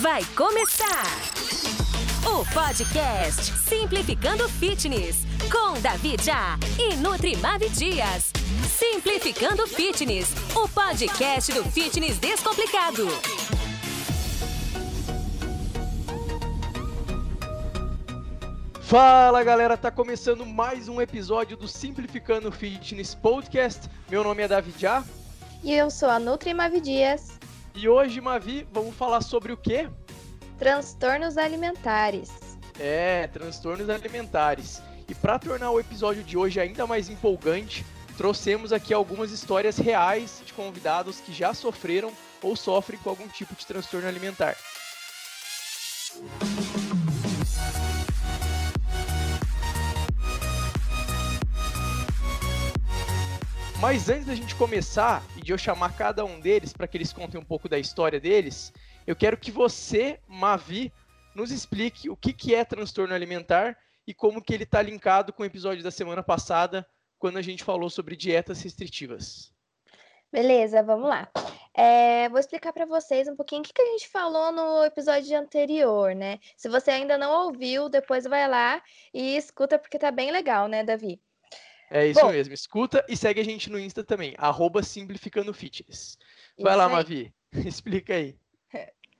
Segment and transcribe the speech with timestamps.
[0.00, 1.04] Vai começar!
[2.26, 8.30] O podcast Simplificando Fitness com Davi Já e Nutrimave Dias.
[8.68, 13.06] Simplificando Fitness, o podcast do fitness descomplicado.
[18.82, 23.88] Fala galera, tá começando mais um episódio do Simplificando Fitness Podcast.
[24.10, 25.02] Meu nome é Davi Já.
[25.64, 27.35] E eu sou a Nutrimave Dias.
[27.76, 29.86] E hoje, Mavi, vamos falar sobre o quê?
[30.58, 32.30] Transtornos alimentares.
[32.80, 34.82] É, transtornos alimentares.
[35.06, 37.84] E para tornar o episódio de hoje ainda mais empolgante,
[38.16, 42.10] trouxemos aqui algumas histórias reais de convidados que já sofreram
[42.42, 44.56] ou sofrem com algum tipo de transtorno alimentar.
[53.80, 57.12] Mas antes da gente começar e de eu chamar cada um deles para que eles
[57.12, 58.72] contem um pouco da história deles,
[59.06, 60.90] eu quero que você, Mavi,
[61.34, 65.42] nos explique o que, que é transtorno alimentar e como que ele está linkado com
[65.42, 66.86] o episódio da semana passada,
[67.18, 69.52] quando a gente falou sobre dietas restritivas.
[70.32, 71.28] Beleza, vamos lá.
[71.74, 75.38] É, vou explicar para vocês um pouquinho o que, que a gente falou no episódio
[75.38, 76.38] anterior, né?
[76.56, 78.82] Se você ainda não ouviu, depois vai lá
[79.12, 81.20] e escuta, porque tá bem legal, né, Davi?
[81.90, 82.52] É isso Bom, mesmo.
[82.52, 86.18] Escuta e segue a gente no Insta também, arroba Simplificando Fitness.
[86.58, 86.92] Vai lá, aí.
[86.92, 87.34] Mavi,
[87.66, 88.36] explica aí.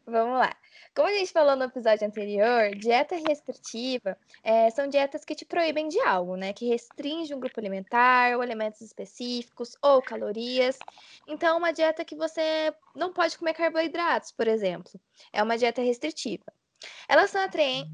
[0.06, 0.54] Vamos lá.
[0.94, 5.88] Como a gente falou no episódio anterior, dieta restritiva é, são dietas que te proíbem
[5.88, 6.52] de algo, né?
[6.52, 10.78] Que restringe um grupo alimentar, ou alimentos específicos, ou calorias.
[11.26, 14.92] Então, uma dieta que você não pode comer carboidratos, por exemplo,
[15.32, 16.44] é uma dieta restritiva.
[17.08, 17.40] Elas são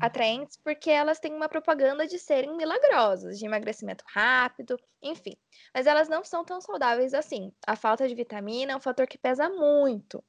[0.00, 5.36] atraentes porque elas têm uma propaganda de serem milagrosas, de emagrecimento rápido, enfim.
[5.74, 7.52] Mas elas não são tão saudáveis assim.
[7.66, 10.22] A falta de vitamina é um fator que pesa muito.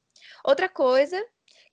[0.43, 1.23] Outra coisa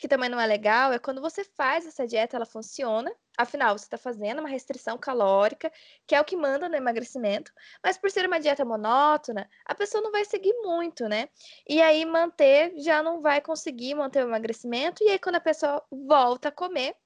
[0.01, 3.15] que também não é legal é quando você faz essa dieta, ela funciona.
[3.37, 5.71] Afinal, você está fazendo uma restrição calórica,
[6.07, 7.53] que é o que manda no emagrecimento,
[7.85, 11.29] mas por ser uma dieta monótona, a pessoa não vai seguir muito, né?
[11.69, 15.85] E aí manter já não vai conseguir manter o emagrecimento, e aí quando a pessoa
[15.91, 16.97] volta a comer,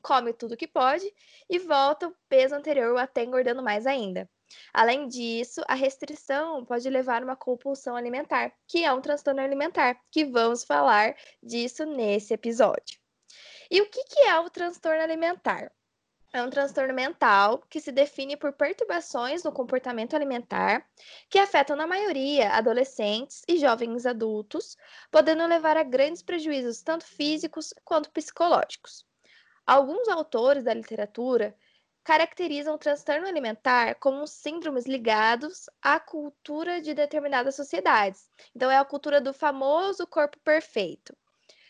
[0.00, 1.12] come tudo que pode
[1.50, 4.30] e volta o peso anterior até engordando mais ainda.
[4.72, 10.00] Além disso, a restrição pode levar a uma compulsão alimentar, que é um transtorno alimentar,
[10.10, 12.98] que vamos falar disso nesse episódio.
[13.70, 15.70] E o que, que é o transtorno alimentar?
[16.30, 20.86] É um transtorno mental que se define por perturbações no comportamento alimentar
[21.30, 24.76] que afetam, na maioria, adolescentes e jovens adultos,
[25.10, 29.06] podendo levar a grandes prejuízos, tanto físicos quanto psicológicos.
[29.66, 31.56] Alguns autores da literatura
[32.08, 38.30] caracterizam o transtorno alimentar como síndromes ligados à cultura de determinadas sociedades.
[38.56, 41.14] Então, é a cultura do famoso corpo perfeito.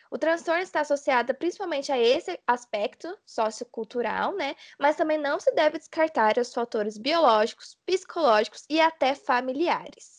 [0.09, 4.55] O transtorno está associado principalmente a esse aspecto sociocultural, né?
[4.79, 10.18] Mas também não se deve descartar os fatores biológicos, psicológicos e até familiares.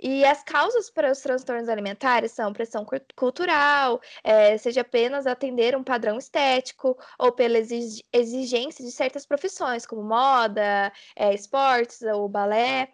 [0.00, 5.84] E as causas para os transtornos alimentares são pressão cultural, é, seja apenas atender um
[5.84, 12.92] padrão estético, ou pela exigência de certas profissões, como moda, é, esportes ou balé.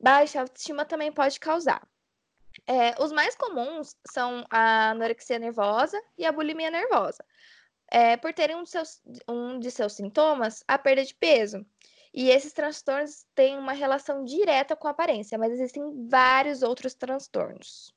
[0.00, 1.86] Baixa autoestima também pode causar.
[2.66, 7.24] É, os mais comuns são a anorexia nervosa e a bulimia nervosa.
[7.90, 11.66] É, por terem um de, seus, um de seus sintomas a perda de peso.
[12.12, 17.94] E esses transtornos têm uma relação direta com a aparência, mas existem vários outros transtornos.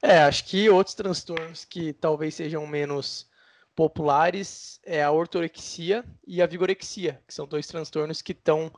[0.00, 3.28] É, acho que outros transtornos que talvez sejam menos
[3.74, 8.70] populares é a ortorexia e a vigorexia, que são dois transtornos que estão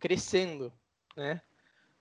[0.00, 0.72] crescendo,
[1.16, 1.40] né?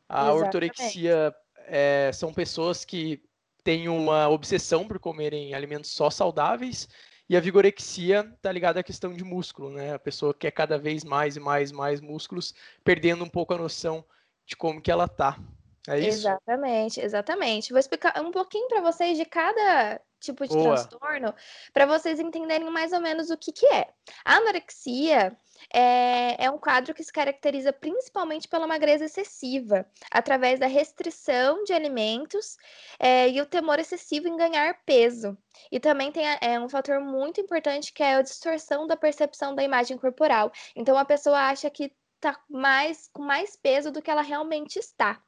[0.08, 0.46] A Exatamente.
[0.46, 1.36] ortorexia
[1.68, 3.24] é, são pessoas que
[3.64, 6.88] têm uma obsessão por comerem alimentos só saudáveis
[7.32, 9.94] e a vigorexia está ligada à questão de músculo, né?
[9.94, 12.54] A pessoa quer cada vez mais e mais mais músculos,
[12.84, 14.04] perdendo um pouco a noção
[14.46, 15.40] de como que ela tá.
[15.88, 16.28] É isso?
[16.28, 17.72] Exatamente, exatamente.
[17.72, 20.76] Vou explicar um pouquinho para vocês de cada tipo de Boa.
[20.76, 21.34] transtorno,
[21.74, 23.90] para vocês entenderem mais ou menos o que, que é.
[24.24, 25.36] A anorexia
[25.74, 31.74] é, é um quadro que se caracteriza principalmente pela magreza excessiva, através da restrição de
[31.74, 32.58] alimentos
[33.00, 35.38] é, e o temor excessivo em ganhar peso.
[35.72, 39.64] E também tem é, um fator muito importante que é a distorção da percepção da
[39.64, 40.52] imagem corporal.
[40.76, 45.22] Então a pessoa acha que está mais, com mais peso do que ela realmente está.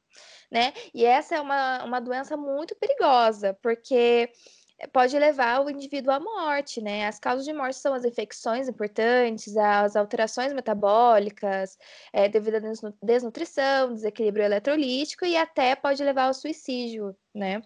[0.51, 0.71] Né?
[0.93, 4.31] E essa é uma, uma doença muito perigosa, porque
[4.91, 7.07] pode levar o indivíduo à morte, né?
[7.07, 11.77] As causas de morte são as infecções importantes, as alterações metabólicas,
[12.11, 12.59] é, devido à
[13.01, 17.61] desnutrição, desequilíbrio eletrolítico e até pode levar ao suicídio, né?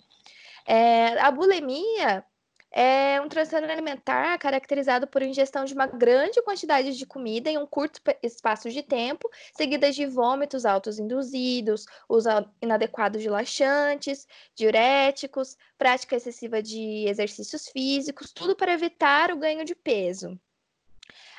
[0.65, 2.23] É, a bulimia
[2.71, 7.65] é um transtorno alimentar caracterizado por ingestão de uma grande quantidade de comida em um
[7.65, 12.29] curto espaço de tempo, seguidas de vômitos autoinduzidos, uso
[12.61, 19.75] inadequado de laxantes, diuréticos, prática excessiva de exercícios físicos, tudo para evitar o ganho de
[19.75, 20.39] peso.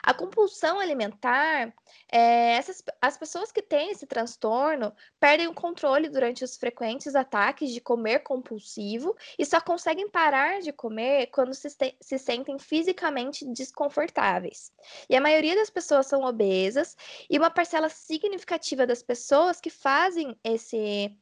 [0.03, 1.73] A compulsão alimentar,
[2.11, 7.71] é, essas, as pessoas que têm esse transtorno perdem o controle durante os frequentes ataques
[7.73, 11.69] de comer compulsivo e só conseguem parar de comer quando se,
[12.01, 14.73] se sentem fisicamente desconfortáveis.
[15.09, 16.97] E a maioria das pessoas são obesas
[17.29, 21.15] e uma parcela significativa das pessoas que fazem esse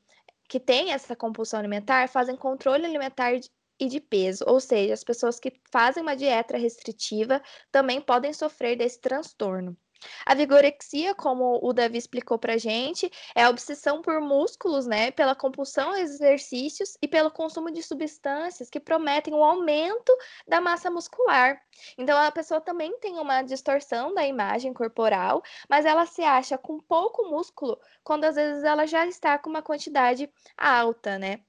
[0.48, 3.32] que têm essa compulsão alimentar fazem controle alimentar
[3.78, 8.76] e de peso, ou seja, as pessoas que fazem uma dieta restritiva também podem sofrer
[8.76, 9.76] desse transtorno.
[10.24, 15.34] A vigorexia, como o Davi explicou para gente, é a obsessão por músculos, né, pela
[15.34, 20.14] compulsão a exercícios e pelo consumo de substâncias que prometem o aumento
[20.46, 21.60] da massa muscular.
[21.96, 26.78] Então, a pessoa também tem uma distorção da imagem corporal, mas ela se acha com
[26.78, 31.40] pouco músculo quando às vezes ela já está com uma quantidade alta, né?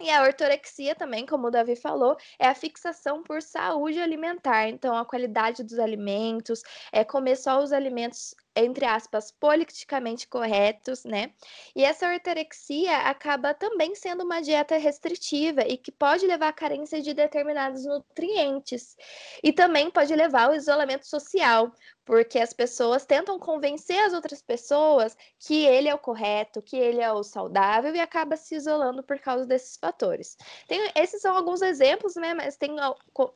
[0.00, 4.68] E a ortorexia também, como o Davi falou, é a fixação por saúde alimentar.
[4.68, 6.62] Então, a qualidade dos alimentos,
[6.92, 11.32] é comer só os alimentos entre aspas, politicamente corretos, né?
[11.74, 17.00] E essa ortorexia acaba também sendo uma dieta restritiva e que pode levar à carência
[17.02, 18.96] de determinados nutrientes.
[19.42, 21.72] E também pode levar ao isolamento social,
[22.04, 27.00] porque as pessoas tentam convencer as outras pessoas que ele é o correto, que ele
[27.00, 30.36] é o saudável e acaba se isolando por causa desses fatores.
[30.68, 32.34] Tem, esses são alguns exemplos, né?
[32.34, 32.76] Mas tem,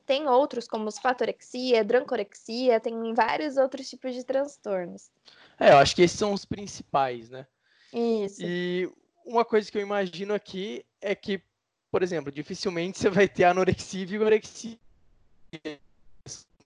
[0.07, 5.08] tem outros, como fatorexia, drancorexia, tem vários outros tipos de transtornos.
[5.59, 7.47] É, eu acho que esses são os principais, né?
[7.93, 8.41] Isso.
[8.43, 8.91] E
[9.25, 11.43] uma coisa que eu imagino aqui é que,
[11.91, 14.79] por exemplo, dificilmente você vai ter anorexia e vigorexia.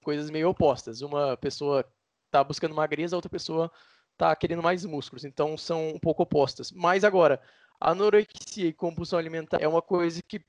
[0.03, 1.01] Coisas meio opostas.
[1.01, 1.85] Uma pessoa
[2.31, 3.71] tá buscando magreza, a outra pessoa
[4.17, 5.25] tá querendo mais músculos.
[5.25, 6.71] Então são um pouco opostas.
[6.71, 7.41] Mas agora,
[7.81, 10.45] anorexia e compulsão alimentar é uma coisa que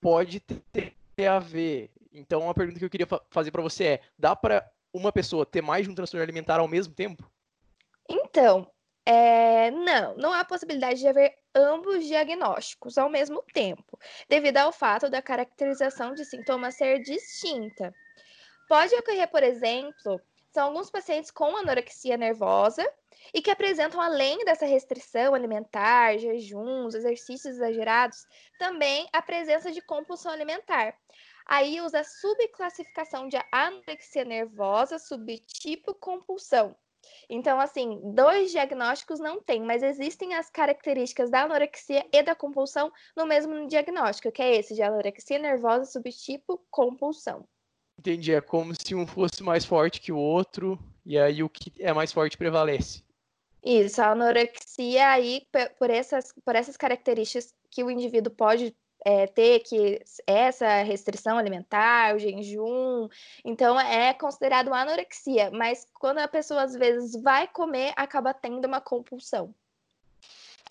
[0.00, 1.90] pode ter a ver.
[2.12, 5.62] Então, uma pergunta que eu queria fazer para você é: dá para uma pessoa ter
[5.62, 7.30] mais de um transtorno alimentar ao mesmo tempo?
[8.08, 8.70] Então,
[9.04, 13.98] é, não, não há possibilidade de haver ambos diagnósticos ao mesmo tempo,
[14.28, 17.94] devido ao fato da caracterização de sintomas ser distinta.
[18.68, 20.20] Pode ocorrer, por exemplo,
[20.52, 22.86] são alguns pacientes com anorexia nervosa
[23.34, 28.26] e que apresentam, além dessa restrição alimentar, jejuns, exercícios exagerados,
[28.58, 30.94] também a presença de compulsão alimentar.
[31.52, 36.74] Aí usa a subclassificação de anorexia nervosa, subtipo compulsão.
[37.28, 42.90] Então, assim, dois diagnósticos não tem, mas existem as características da anorexia e da compulsão
[43.14, 47.46] no mesmo diagnóstico, que é esse de anorexia nervosa, subtipo compulsão.
[47.98, 51.70] Entendi, é como se um fosse mais forte que o outro, e aí o que
[51.80, 53.04] é mais forte prevalece.
[53.62, 55.46] Isso, a anorexia aí,
[55.78, 62.14] por essas, por essas características que o indivíduo pode é, ter que essa restrição alimentar,
[62.14, 63.08] o jejum,
[63.44, 68.66] então é considerado uma anorexia, mas quando a pessoa às vezes vai comer, acaba tendo
[68.66, 69.54] uma compulsão.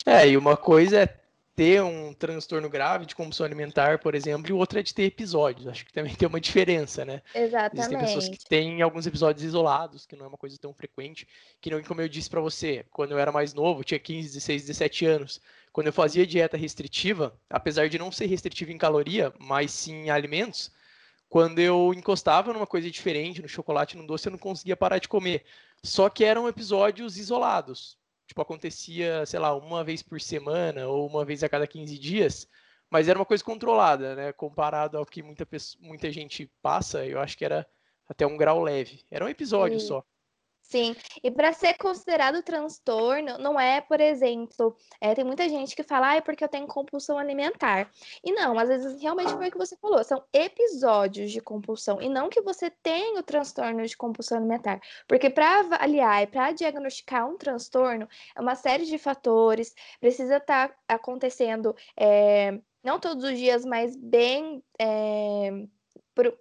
[0.06, 1.21] É, e uma coisa é
[1.62, 5.68] ter um transtorno grave de compulsão alimentar, por exemplo, e outra é de ter episódios.
[5.68, 7.22] Acho que também tem uma diferença, né?
[7.36, 7.78] Exatamente.
[7.78, 11.28] Existem pessoas que têm alguns episódios isolados, que não é uma coisa tão frequente,
[11.62, 14.62] que não, como eu disse para você, quando eu era mais novo, tinha 15, 16,
[14.64, 15.40] 17 anos,
[15.72, 20.10] quando eu fazia dieta restritiva, apesar de não ser restritiva em caloria, mas sim em
[20.10, 20.72] alimentos,
[21.30, 25.08] quando eu encostava numa coisa diferente, no chocolate, no doce, eu não conseguia parar de
[25.08, 25.46] comer.
[25.84, 28.01] Só que eram episódios isolados.
[28.32, 32.48] Tipo, acontecia, sei lá, uma vez por semana ou uma vez a cada 15 dias,
[32.90, 34.32] mas era uma coisa controlada, né?
[34.32, 35.46] Comparado ao que muita,
[35.82, 37.68] muita gente passa, eu acho que era
[38.08, 39.04] até um grau leve.
[39.12, 39.88] Era um episódio Sim.
[39.88, 40.06] só.
[40.72, 45.84] Sim, e para ser considerado transtorno, não é, por exemplo, é, tem muita gente que
[45.84, 47.92] fala, ah, é porque eu tenho compulsão alimentar.
[48.24, 52.08] E não, às vezes realmente foi o que você falou, são episódios de compulsão, e
[52.08, 54.80] não que você tenha o transtorno de compulsão alimentar.
[55.10, 60.70] Porque para avaliar e para diagnosticar um transtorno, é uma série de fatores, precisa estar
[60.70, 64.64] tá acontecendo, é, não todos os dias, mas bem.
[64.80, 65.52] É,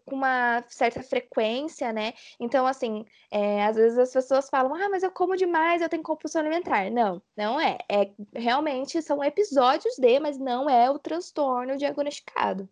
[0.05, 2.13] com uma certa frequência, né?
[2.39, 6.03] Então, assim, é, às vezes as pessoas falam, ah, mas eu como demais, eu tenho
[6.03, 6.91] compulsão alimentar.
[6.91, 7.79] Não, não é.
[7.89, 12.69] É realmente são episódios de, mas não é o transtorno diagnosticado.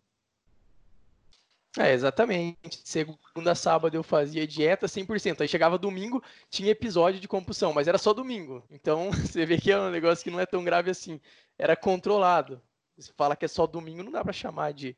[1.77, 2.81] É, exatamente.
[2.83, 5.41] Segunda sábado eu fazia dieta 100%.
[5.41, 8.63] Aí chegava domingo, tinha episódio de compulsão, mas era só domingo.
[8.71, 11.21] Então, você vê que é um negócio que não é tão grave assim.
[11.57, 12.61] Era controlado.
[12.97, 14.97] Você fala que é só domingo, não dá para chamar de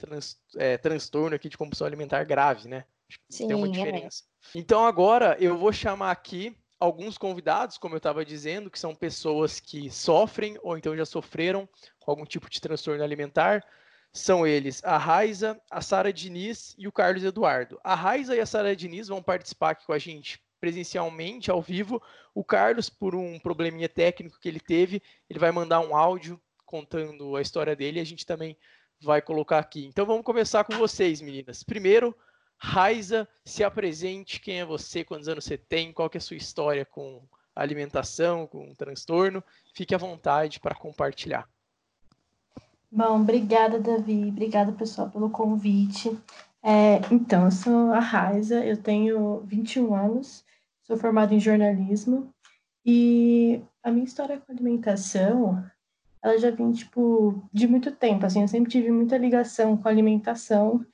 [0.00, 2.84] trans, é, transtorno aqui de compulsão alimentar grave, né?
[3.28, 3.70] Sim, Tem uma é.
[3.70, 4.24] diferença.
[4.54, 9.60] Então agora eu vou chamar aqui alguns convidados, como eu estava dizendo, que são pessoas
[9.60, 13.64] que sofrem ou então já sofreram com algum tipo de transtorno alimentar.
[14.12, 17.78] São eles a Raiza, a Sara Diniz e o Carlos Eduardo.
[17.84, 22.02] A Raiza e a Sara Diniz vão participar aqui com a gente presencialmente, ao vivo.
[22.34, 27.34] O Carlos, por um probleminha técnico que ele teve, ele vai mandar um áudio contando
[27.36, 28.56] a história dele e a gente também
[29.02, 29.86] vai colocar aqui.
[29.86, 31.62] Então vamos começar com vocês, meninas.
[31.62, 32.16] Primeiro,
[32.58, 36.36] Raiza, se apresente, quem é você, quantos anos você tem, qual que é a sua
[36.36, 37.22] história com
[37.54, 39.42] alimentação, com transtorno.
[39.74, 41.48] Fique à vontade para compartilhar.
[42.90, 44.28] Bom, obrigada, Davi.
[44.28, 46.18] Obrigada, pessoal, pelo convite.
[46.62, 50.44] É, então, eu sou a Raiza, eu tenho 21 anos,
[50.82, 52.32] sou formada em jornalismo
[52.84, 55.64] e a minha história com alimentação,
[56.22, 60.84] ela já vem, tipo, de muito tempo, assim, eu sempre tive muita ligação com alimentação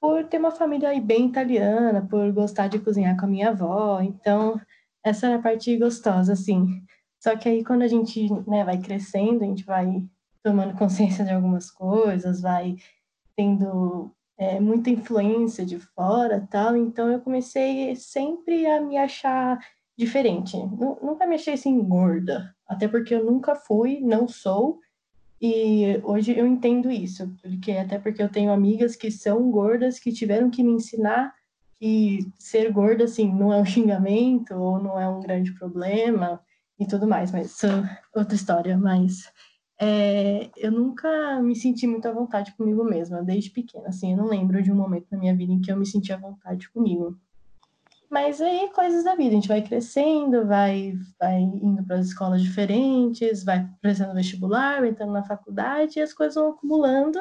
[0.00, 4.60] por ter uma família bem italiana, por gostar de cozinhar com a minha avó, então
[5.04, 6.82] essa era a parte gostosa, assim.
[7.20, 10.04] Só que aí quando a gente né, vai crescendo, a gente vai
[10.42, 12.76] tomando consciência de algumas coisas, vai
[13.36, 19.58] tendo é, muita influência de fora tal, então eu comecei sempre a me achar
[19.96, 20.56] diferente.
[20.56, 24.80] Nunca me achei assim gorda, até porque eu nunca fui, não sou,
[25.40, 30.12] e hoje eu entendo isso, porque até porque eu tenho amigas que são gordas que
[30.12, 31.34] tiveram que me ensinar
[31.78, 36.40] que ser gorda assim não é um xingamento ou não é um grande problema
[36.78, 39.30] e tudo mais, mas isso é outra história, mas
[39.78, 44.26] é, eu nunca me senti muito à vontade comigo mesma, desde pequena, assim, eu não
[44.26, 47.18] lembro de um momento na minha vida em que eu me senti à vontade comigo.
[48.10, 52.40] Mas aí, coisas da vida, a gente vai crescendo, vai, vai indo para as escolas
[52.40, 57.18] diferentes, vai prestando vestibular, vai entrando na faculdade, e as coisas vão acumulando.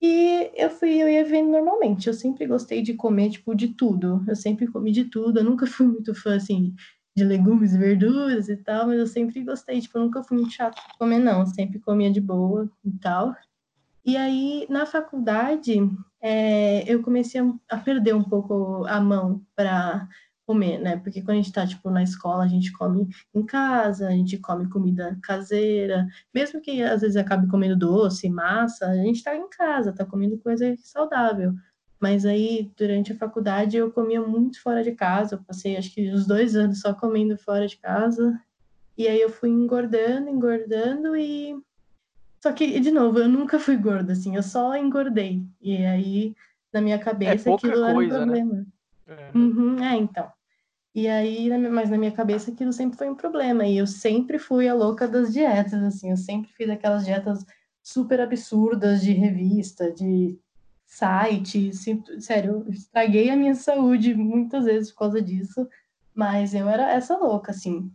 [0.00, 2.06] E eu fui, eu ia vendo normalmente.
[2.06, 4.24] Eu sempre gostei de comer, tipo, de tudo.
[4.28, 5.40] Eu sempre comi de tudo.
[5.40, 6.74] Eu nunca fui muito fã, assim,
[7.16, 9.80] de legumes e verduras e tal, mas eu sempre gostei.
[9.80, 11.40] Tipo, eu nunca fui muito chato de comer, não.
[11.40, 13.34] Eu sempre comia de boa e tal.
[14.04, 15.80] E aí, na faculdade,
[16.20, 20.08] é, eu comecei a, perder um pouco a mão para
[20.46, 20.96] comer, né?
[20.96, 24.38] Porque quando a gente está tipo, na escola, a gente come em casa, a gente
[24.38, 29.48] come comida caseira, mesmo que às vezes acabe comendo doce, massa, a gente está em
[29.50, 31.54] casa, está comendo coisa saudável.
[32.00, 36.10] Mas aí, durante a faculdade, eu comia muito fora de casa, eu passei acho que
[36.10, 38.40] uns dois anos só comendo fora de casa,
[38.96, 41.54] e aí eu fui engordando, engordando e
[42.40, 45.42] só que, de novo, eu nunca fui gorda, assim, eu só engordei.
[45.60, 46.34] E aí,
[46.72, 48.16] na minha cabeça, é aquilo coisa, era um né?
[48.16, 48.54] problema.
[48.54, 48.66] Né?
[49.08, 49.38] É.
[49.38, 50.30] Uhum, é, então.
[50.94, 53.66] E aí, mas na minha cabeça aquilo sempre foi um problema.
[53.66, 57.44] E eu sempre fui a louca das dietas, assim, eu sempre fiz aquelas dietas
[57.82, 60.38] super absurdas de revista, de
[60.84, 61.70] site.
[62.20, 65.68] Sério, eu estraguei a minha saúde muitas vezes por causa disso.
[66.14, 67.92] Mas eu era essa louca, assim.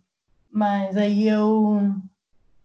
[0.50, 1.94] Mas aí eu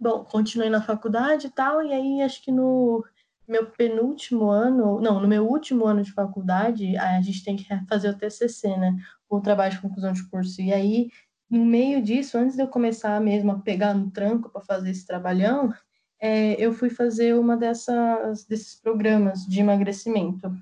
[0.00, 3.04] Bom, continuei na faculdade e tal, e aí acho que no
[3.48, 8.10] meu penúltimo ano, não, no meu último ano de faculdade, a gente tem que fazer
[8.10, 8.96] o TCC, né?
[9.28, 10.60] O trabalho de conclusão de curso.
[10.60, 11.10] E aí,
[11.50, 15.06] no meio disso, antes de eu começar mesmo a pegar no tranco para fazer esse
[15.06, 15.72] trabalhão,
[16.20, 20.54] é, eu fui fazer uma dessas desses programas de emagrecimento,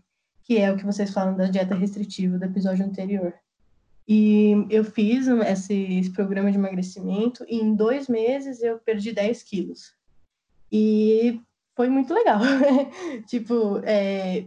[0.43, 3.35] que é o que vocês falam da dieta restritiva do episódio anterior.
[4.09, 9.43] E eu fiz esse, esse, programa de emagrecimento e em dois meses eu perdi 10
[9.43, 9.95] quilos.
[10.71, 11.41] E
[11.75, 12.41] foi muito legal.
[13.27, 14.47] tipo, é,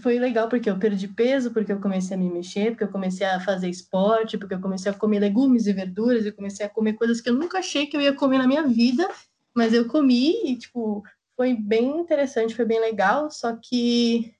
[0.00, 3.26] foi legal porque eu perdi peso, porque eu comecei a me mexer, porque eu comecei
[3.26, 6.94] a fazer esporte, porque eu comecei a comer legumes e verduras, eu comecei a comer
[6.94, 9.08] coisas que eu nunca achei que eu ia comer na minha vida,
[9.54, 11.02] mas eu comi e, tipo,
[11.36, 14.34] foi bem interessante, foi bem legal, só que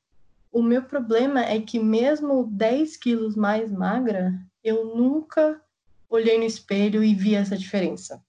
[0.53, 4.35] o meu problema é que mesmo 10 quilos mais magra,
[4.67, 5.61] eu nunca
[6.09, 8.23] olhei no espelho e vi essa diferença.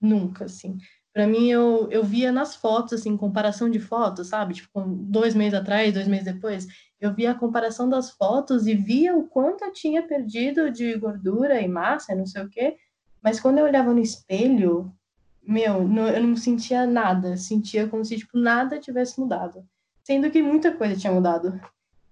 [0.00, 0.78] Nunca, assim.
[1.12, 4.54] Para mim, eu, eu via nas fotos, assim, comparação de fotos, sabe?
[4.54, 6.66] Tipo, dois meses atrás, dois meses depois,
[7.00, 11.60] eu via a comparação das fotos e via o quanto eu tinha perdido de gordura
[11.60, 12.76] e massa, não sei o quê.
[13.22, 14.92] Mas quando eu olhava no espelho,
[15.42, 17.36] meu, não, eu não sentia nada.
[17.36, 19.66] Sentia como se, tipo, nada tivesse mudado.
[20.04, 21.58] Sendo que muita coisa tinha mudado.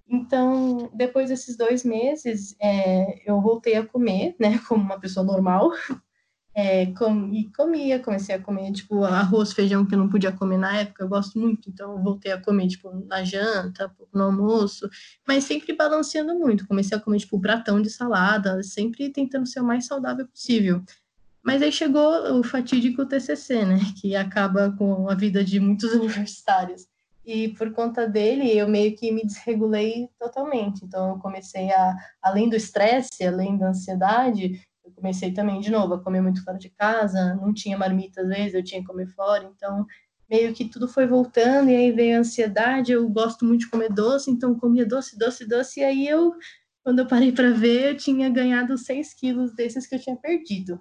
[0.09, 5.73] Então, depois desses dois meses, é, eu voltei a comer, né, como uma pessoa normal.
[6.59, 10.57] É, com, e comia, comecei a comer, tipo, arroz, feijão que eu não podia comer
[10.57, 14.89] na época, eu gosto muito, então voltei a comer, tipo, na janta, no almoço,
[15.29, 16.67] mas sempre balanceando muito.
[16.67, 20.83] Comecei a comer, tipo, pratão de salada, sempre tentando ser o mais saudável possível.
[21.45, 26.87] Mas aí chegou o fatídico TCC, né, que acaba com a vida de muitos universitários.
[27.27, 30.85] E por conta dele, eu meio que me desregulei totalmente.
[30.85, 35.95] Então, eu comecei a, além do estresse, além da ansiedade, eu comecei também, de novo,
[35.95, 37.35] a comer muito fora de casa.
[37.35, 39.45] Não tinha marmita às vezes, eu tinha que comer fora.
[39.45, 39.85] Então,
[40.31, 41.69] meio que tudo foi voltando.
[41.69, 42.93] E aí veio a ansiedade.
[42.93, 45.81] Eu gosto muito de comer doce, então comia doce, doce, doce.
[45.81, 46.33] E aí eu,
[46.85, 50.81] quando eu parei para ver, eu tinha ganhado 6 quilos desses que eu tinha perdido.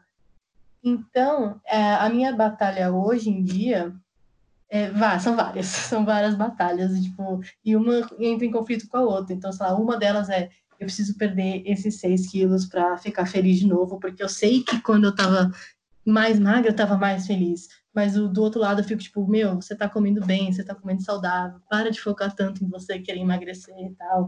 [0.84, 3.92] Então, é, a minha batalha hoje em dia
[4.76, 9.02] é, vá, são várias, são várias batalhas, tipo, e uma entra em conflito com a
[9.02, 9.34] outra.
[9.34, 13.60] Então, sei lá, uma delas é eu preciso perder esses 6 quilos para ficar feliz
[13.60, 15.50] de novo, porque eu sei que quando eu tava
[16.06, 17.70] mais magra, eu tava mais feliz.
[17.94, 20.76] Mas o, do outro lado eu fico tipo, meu, você tá comendo bem, você tá
[20.76, 24.28] comendo saudável, para de focar tanto em você querer emagrecer e tal.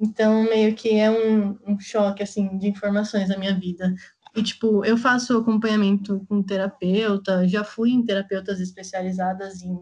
[0.00, 3.92] Então, meio que é um, um choque, assim, de informações na minha vida.
[4.38, 9.76] E, tipo, eu faço acompanhamento com terapeuta, já fui em terapeutas especializadas em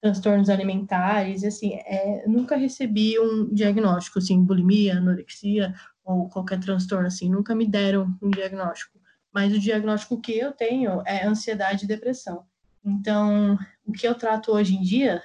[0.00, 5.72] transtornos alimentares, e, assim, é, nunca recebi um diagnóstico, assim, bulimia, anorexia
[6.04, 8.98] ou qualquer transtorno, assim, nunca me deram um diagnóstico.
[9.32, 12.42] Mas o diagnóstico que eu tenho é ansiedade e depressão.
[12.84, 13.56] Então,
[13.86, 15.22] o que eu trato hoje em dia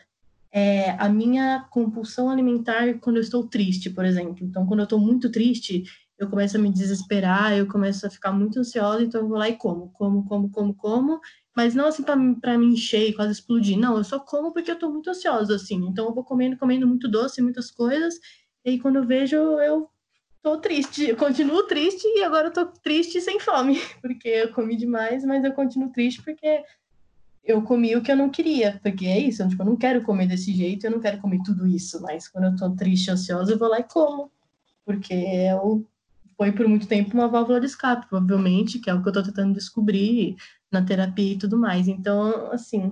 [0.52, 4.46] é a minha compulsão alimentar quando eu estou triste, por exemplo.
[4.46, 5.84] Então, quando eu estou muito triste,
[6.18, 9.48] eu começo a me desesperar, eu começo a ficar muito ansiosa, então eu vou lá
[9.50, 11.22] e como, como, como, como, como,
[11.56, 14.80] mas não assim para me encher e quase explodir, não, eu só como porque eu
[14.80, 18.16] tô muito ansiosa, assim, então eu vou comendo, comendo muito doce, muitas coisas,
[18.66, 19.90] e aí quando eu vejo, eu
[20.42, 24.76] tô triste, eu continuo triste e agora eu tô triste sem fome, porque eu comi
[24.76, 26.64] demais, mas eu continuo triste porque
[27.44, 30.02] eu comi o que eu não queria, porque é isso, eu, tipo, eu não quero
[30.02, 33.54] comer desse jeito, eu não quero comer tudo isso, mas quando eu tô triste, ansiosa,
[33.54, 34.32] eu vou lá e como,
[34.84, 35.86] porque é o
[36.38, 39.24] foi por muito tempo uma válvula de escape, provavelmente, que é o que eu estou
[39.24, 40.36] tentando descobrir
[40.72, 41.88] na terapia e tudo mais.
[41.88, 42.92] Então, assim,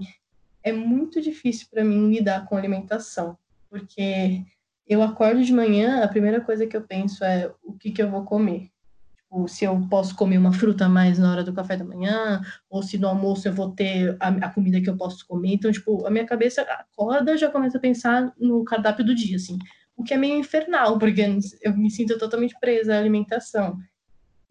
[0.64, 3.38] é muito difícil para mim lidar com alimentação,
[3.70, 4.44] porque
[4.88, 8.10] eu acordo de manhã, a primeira coisa que eu penso é o que, que eu
[8.10, 8.72] vou comer.
[9.16, 12.82] Tipo, se eu posso comer uma fruta mais na hora do café da manhã, ou
[12.82, 15.54] se no almoço eu vou ter a, a comida que eu posso comer.
[15.54, 19.60] Então, tipo, a minha cabeça acorda já começa a pensar no cardápio do dia, assim
[19.96, 21.22] o que é meio infernal, porque
[21.62, 23.78] eu me sinto totalmente presa à alimentação.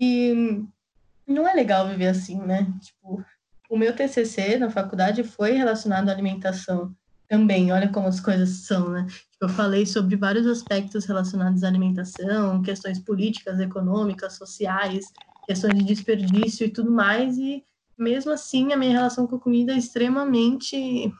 [0.00, 0.62] E
[1.26, 2.66] não é legal viver assim, né?
[2.80, 3.24] Tipo,
[3.70, 6.94] o meu TCC na faculdade foi relacionado à alimentação
[7.28, 7.72] também.
[7.72, 9.06] Olha como as coisas são, né?
[9.06, 15.06] Tipo, eu falei sobre vários aspectos relacionados à alimentação, questões políticas, econômicas, sociais,
[15.46, 17.36] questões de desperdício e tudo mais.
[17.38, 17.64] E
[17.98, 21.12] mesmo assim, a minha relação com a comida é extremamente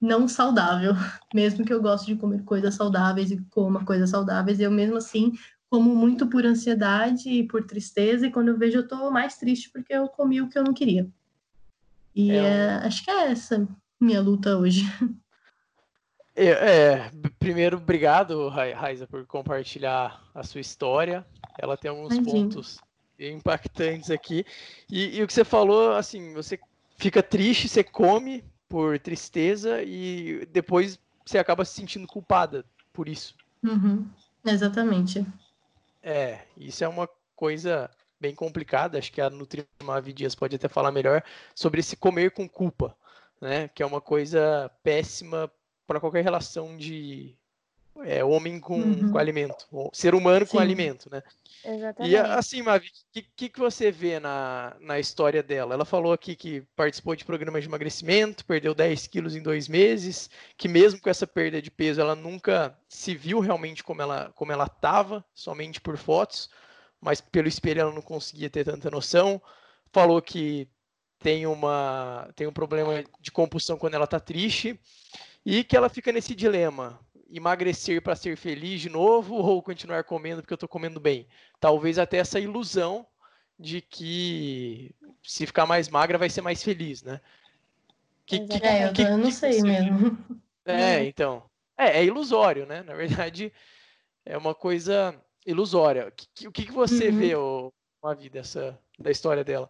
[0.00, 0.92] não saudável,
[1.34, 5.32] mesmo que eu goste de comer coisas saudáveis e coma coisas saudáveis, eu mesmo assim
[5.68, 9.70] como muito por ansiedade e por tristeza, e quando eu vejo eu tô mais triste
[9.70, 11.08] porque eu comi o que eu não queria.
[12.14, 13.68] E é, é, acho que é essa
[14.00, 14.82] minha luta hoje.
[16.32, 21.26] É, é primeiro, obrigado, Raiza, por compartilhar a sua história.
[21.58, 22.44] Ela tem alguns Imagina.
[22.44, 22.80] pontos
[23.18, 24.46] impactantes aqui.
[24.88, 26.58] E, e o que você falou, assim, você
[26.96, 33.34] fica triste, você come, por tristeza e depois você acaba se sentindo culpada por isso.
[33.64, 34.08] Uhum,
[34.46, 35.26] exatamente.
[36.00, 40.92] É, isso é uma coisa bem complicada, acho que a Nutrimavi Dias pode até falar
[40.92, 42.96] melhor sobre esse comer com culpa,
[43.40, 43.66] né?
[43.68, 45.50] Que é uma coisa péssima
[45.84, 47.34] para qualquer relação de
[48.04, 49.12] é, homem com, uhum.
[49.12, 50.52] com alimento, ser humano Sim.
[50.52, 51.22] com alimento, né?
[51.64, 52.12] Exatamente.
[52.12, 55.74] E assim, Mavi, o que, que, você vê na, na história dela?
[55.74, 60.30] Ela falou aqui que participou de programas de emagrecimento, perdeu 10 quilos em dois meses,
[60.56, 64.52] que mesmo com essa perda de peso, ela nunca se viu realmente como ela como
[64.52, 66.48] ela estava, somente por fotos,
[67.00, 69.40] mas pelo espelho ela não conseguia ter tanta noção.
[69.92, 70.68] Falou que
[71.18, 74.80] tem uma tem um problema de compulsão quando ela está triste
[75.44, 76.98] e que ela fica nesse dilema
[77.30, 81.26] emagrecer para ser feliz de novo ou continuar comendo porque eu estou comendo bem.
[81.58, 83.06] Talvez até essa ilusão
[83.58, 87.20] de que se ficar mais magra vai ser mais feliz, né?
[88.24, 90.18] Que, que, é, eu, que, eu não sei mesmo.
[90.62, 91.42] É, então.
[91.76, 92.82] É, é ilusório, né?
[92.82, 93.52] Na verdade,
[94.24, 96.06] é uma coisa ilusória.
[96.46, 97.18] O que, que, você uhum.
[97.18, 99.68] vê, uma vida dessa, da história dela?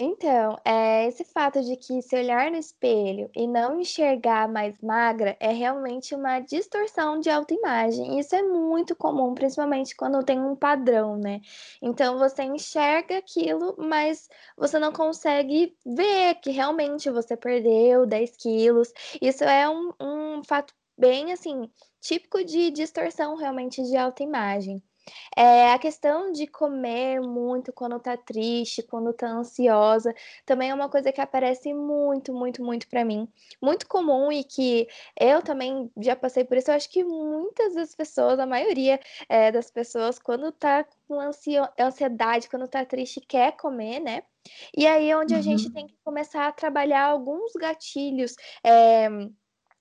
[0.00, 5.36] Então, é esse fato de que se olhar no espelho e não enxergar mais magra
[5.40, 8.18] é realmente uma distorção de autoimagem.
[8.18, 11.40] Isso é muito comum, principalmente quando tem um padrão, né?
[11.82, 18.92] Então você enxerga aquilo, mas você não consegue ver que realmente você perdeu 10 quilos.
[19.20, 21.68] Isso é um, um fato bem assim,
[22.00, 24.80] típico de distorção realmente de autoimagem.
[25.36, 30.88] É, a questão de comer muito quando tá triste, quando tá ansiosa, também é uma
[30.88, 33.28] coisa que aparece muito, muito, muito para mim.
[33.62, 36.70] Muito comum e que eu também já passei por isso.
[36.70, 42.48] Eu acho que muitas das pessoas, a maioria é, das pessoas, quando tá com ansiedade,
[42.48, 44.22] quando tá triste, quer comer, né?
[44.76, 45.40] E aí é onde uhum.
[45.40, 45.72] a gente uhum.
[45.72, 48.34] tem que começar a trabalhar alguns gatilhos.
[48.64, 49.08] É,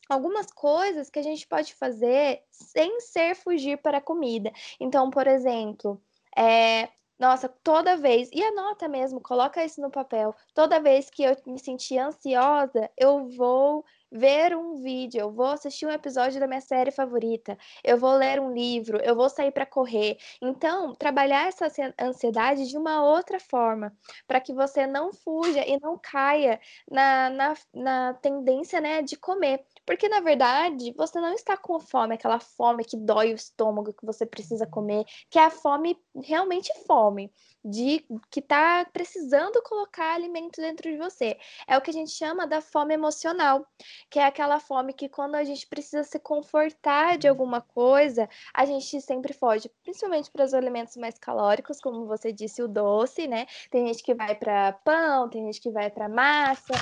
[0.10, 4.52] algumas coisas que a gente pode fazer sem ser fugir para a comida.
[4.80, 6.02] Então, por exemplo,
[6.36, 6.90] é,
[7.20, 10.36] nossa, toda vez, e anota mesmo, coloca isso no papel.
[10.54, 15.86] Toda vez que eu me sentir ansiosa, eu vou ver um vídeo, eu vou assistir
[15.86, 19.66] um episódio da minha série favorita, eu vou ler um livro, eu vou sair para
[19.66, 20.18] correr.
[20.42, 21.68] Então, trabalhar essa
[22.00, 23.94] ansiedade de uma outra forma,
[24.28, 29.64] para que você não fuja e não caia na, na, na tendência né, de comer.
[29.86, 34.06] Porque, na verdade, você não está com fome, aquela fome que dói o estômago, que
[34.06, 37.32] você precisa comer, que é a fome, realmente fome,
[37.70, 41.38] de que está precisando colocar alimento dentro de você.
[41.68, 43.66] É o que a gente chama da fome emocional,
[44.10, 48.66] que é aquela fome que quando a gente precisa se confortar de alguma coisa, a
[48.66, 53.46] gente sempre foge, principalmente para os alimentos mais calóricos, como você disse, o doce, né?
[53.70, 56.74] Tem gente que vai para pão, tem gente que vai para massa.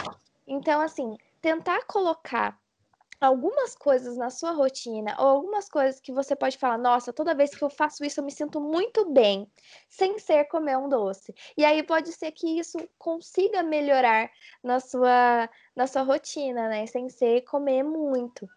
[0.47, 2.59] Então, assim, tentar colocar
[3.19, 7.55] algumas coisas na sua rotina ou algumas coisas que você pode falar, nossa, toda vez
[7.55, 9.49] que eu faço isso eu me sinto muito bem,
[9.87, 11.33] sem ser comer um doce.
[11.57, 14.29] E aí pode ser que isso consiga melhorar
[14.63, 18.47] na sua na sua rotina, né, sem ser comer muito.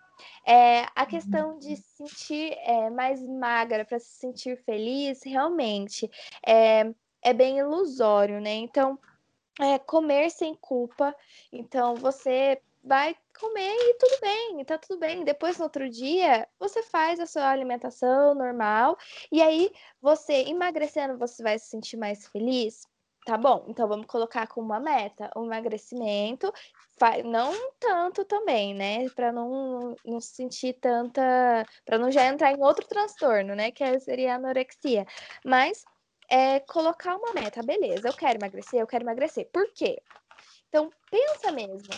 [0.46, 6.10] É, a questão de se sentir é, mais magra para se sentir feliz, realmente
[6.44, 6.92] é,
[7.22, 8.54] é bem ilusório, né?
[8.54, 8.98] Então,
[9.60, 11.14] é, comer sem culpa.
[11.52, 15.24] Então, você vai comer e tudo bem, tá tudo bem.
[15.24, 18.96] Depois, no outro dia, você faz a sua alimentação normal
[19.30, 19.70] e aí
[20.00, 22.86] você emagrecendo, você vai se sentir mais feliz.
[23.24, 26.50] Tá bom, então vamos colocar como uma meta o um emagrecimento,
[27.24, 29.08] não tanto também, né?
[29.10, 31.22] Para não, não sentir tanta.
[31.84, 33.70] para não já entrar em outro transtorno, né?
[33.70, 35.06] Que seria a anorexia.
[35.44, 35.84] Mas
[36.30, 39.48] é colocar uma meta, beleza, eu quero emagrecer, eu quero emagrecer.
[39.52, 40.00] Por quê?
[40.68, 41.88] Então, pensa mesmo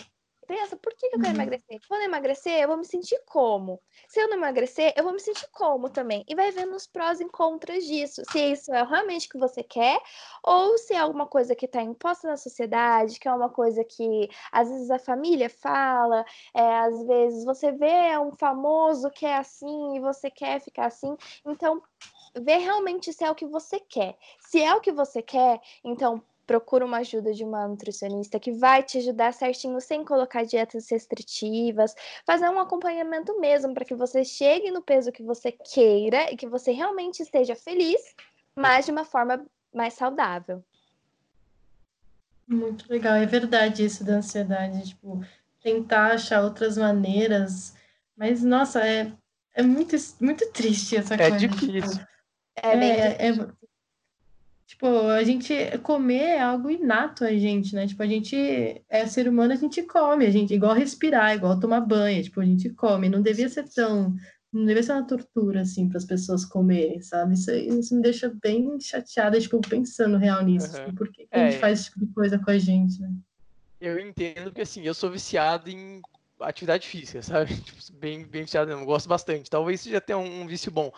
[0.51, 1.35] pensa, por que, que eu quero uhum.
[1.35, 1.79] emagrecer?
[1.87, 3.81] Quando eu emagrecer, eu vou me sentir como?
[4.09, 6.25] Se eu não emagrecer, eu vou me sentir como também?
[6.27, 8.21] E vai vendo os prós e contras disso.
[8.29, 9.97] Se isso é realmente o que você quer,
[10.43, 14.29] ou se é alguma coisa que está imposta na sociedade, que é uma coisa que
[14.51, 19.95] às vezes a família fala, é, às vezes você vê um famoso que é assim
[19.95, 21.15] e você quer ficar assim.
[21.45, 21.81] Então,
[22.35, 24.17] ver realmente se é o que você quer.
[24.39, 28.83] Se é o que você quer, então procura uma ajuda de uma nutricionista que vai
[28.83, 34.71] te ajudar certinho sem colocar dietas restritivas, fazer um acompanhamento mesmo para que você chegue
[34.71, 38.01] no peso que você queira e que você realmente esteja feliz,
[38.55, 40.63] mas de uma forma mais saudável.
[42.47, 45.23] Muito legal, é verdade isso da ansiedade, tipo,
[45.61, 47.73] tentar achar outras maneiras,
[48.17, 49.11] mas nossa, é,
[49.53, 51.47] é muito, muito triste essa é coisa.
[51.47, 51.81] Difícil.
[51.81, 52.11] Tipo,
[52.55, 53.31] é, é, é,
[54.71, 57.85] Tipo, a gente comer é algo inato a gente, né?
[57.85, 58.37] Tipo, a gente
[58.89, 62.45] é ser humano, a gente come, a gente igual respirar, igual tomar banho, tipo, a
[62.45, 63.09] gente come.
[63.09, 64.15] Não devia ser tão,
[64.51, 67.33] não devia ser uma tortura assim para as pessoas comerem, sabe?
[67.33, 70.85] Isso, isso me deixa bem chateada, tipo, pensando real nisso, uhum.
[70.85, 73.01] tipo, por que, que é, a gente faz esse tipo de coisa com a gente,
[73.01, 73.11] né?
[73.81, 76.01] Eu entendo que assim, eu sou viciado em
[76.39, 77.53] atividade física, sabe?
[77.61, 79.49] Tipo, bem, bem viciado, eu gosto bastante.
[79.49, 80.93] Talvez seja até um, um vício bom.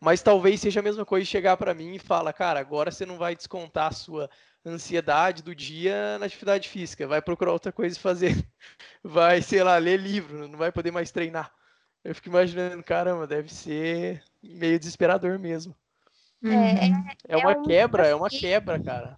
[0.00, 3.18] Mas talvez seja a mesma coisa chegar para mim e falar, cara, agora você não
[3.18, 4.30] vai descontar a sua
[4.64, 8.34] ansiedade do dia na atividade física, vai procurar outra coisa fazer.
[9.02, 11.52] Vai, sei lá, ler livro, não vai poder mais treinar.
[12.04, 15.74] Eu fico imaginando, caramba, deve ser meio desesperador mesmo.
[16.44, 18.12] É, é, é uma é um quebra, desafio.
[18.12, 19.16] é uma quebra, cara.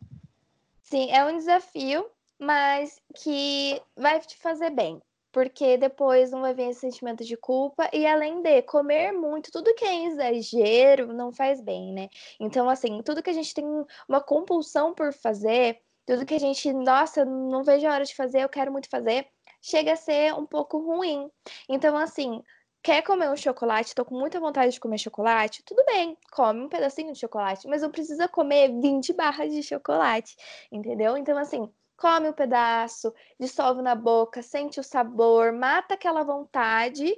[0.82, 2.06] Sim, é um desafio,
[2.38, 5.00] mas que vai te fazer bem
[5.32, 9.74] porque depois não vai vir esse sentimento de culpa e além de comer muito, tudo
[9.74, 12.08] que é exagero não faz bem, né?
[12.38, 13.64] Então assim, tudo que a gente tem
[14.08, 18.42] uma compulsão por fazer, tudo que a gente, nossa, não vejo a hora de fazer,
[18.42, 19.26] eu quero muito fazer,
[19.62, 21.30] chega a ser um pouco ruim.
[21.68, 22.42] Então assim,
[22.82, 26.68] quer comer um chocolate, tô com muita vontade de comer chocolate, tudo bem, come um
[26.68, 30.34] pedacinho de chocolate, mas não precisa comer 20 barras de chocolate,
[30.72, 31.16] entendeu?
[31.16, 37.14] Então assim, come um pedaço, dissolve na boca, sente o sabor, mata aquela vontade.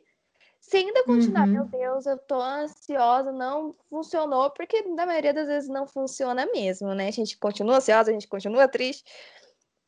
[0.60, 1.54] Se ainda continuar, uhum.
[1.54, 6.94] meu Deus, eu tô ansiosa, não funcionou, porque na maioria das vezes não funciona mesmo,
[6.94, 7.08] né?
[7.08, 9.04] A gente continua ansiosa, a gente continua triste.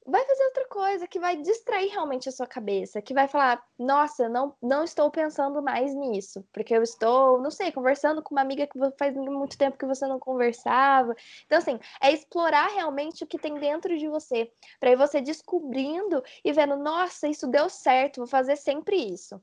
[0.07, 4.29] Vai fazer outra coisa que vai distrair realmente a sua cabeça, que vai falar, nossa,
[4.29, 8.67] não, não estou pensando mais nisso, porque eu estou, não sei, conversando com uma amiga
[8.67, 11.15] que faz muito tempo que você não conversava.
[11.47, 16.23] Então, assim, é explorar realmente o que tem dentro de você, para ir você descobrindo
[16.45, 19.41] e vendo, nossa, isso deu certo, vou fazer sempre isso.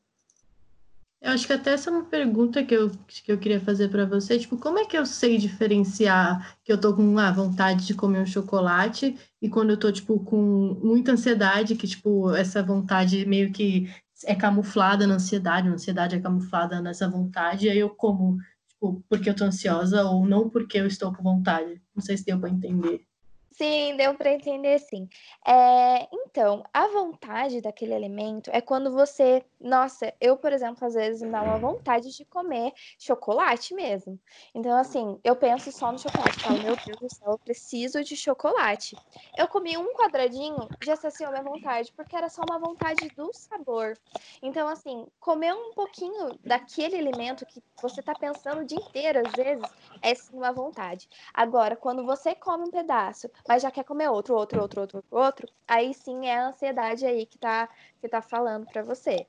[1.21, 4.05] Eu acho que até essa é uma pergunta que eu, que eu queria fazer para
[4.05, 7.85] você, tipo, como é que eu sei diferenciar que eu tô com a ah, vontade
[7.85, 12.63] de comer um chocolate e quando eu tô, tipo, com muita ansiedade, que, tipo, essa
[12.63, 13.87] vontade meio que
[14.25, 19.03] é camuflada na ansiedade, a ansiedade é camuflada nessa vontade, e aí eu como, tipo,
[19.07, 21.79] porque eu tô ansiosa ou não porque eu estou com vontade.
[21.95, 23.05] Não sei se deu para entender.
[23.53, 25.09] Sim, deu para entender sim.
[25.45, 29.45] É, então, a vontade daquele alimento é quando você.
[29.59, 34.17] Nossa, eu, por exemplo, às vezes me dá uma vontade de comer chocolate mesmo.
[34.55, 36.39] Então, assim, eu penso só no chocolate.
[36.39, 38.97] Falo, meu Deus do céu, eu preciso de chocolate.
[39.35, 43.99] Eu comi um quadradinho, já saciou minha vontade, porque era só uma vontade do sabor.
[44.41, 49.35] Então, assim, comer um pouquinho daquele alimento que você tá pensando o dia inteiro, às
[49.35, 51.07] vezes, é sim uma vontade.
[51.33, 55.49] Agora, quando você come um pedaço, mas já quer comer outro, outro, outro, outro, outro,
[55.67, 59.25] aí sim é a ansiedade aí que tá, que tá falando para você.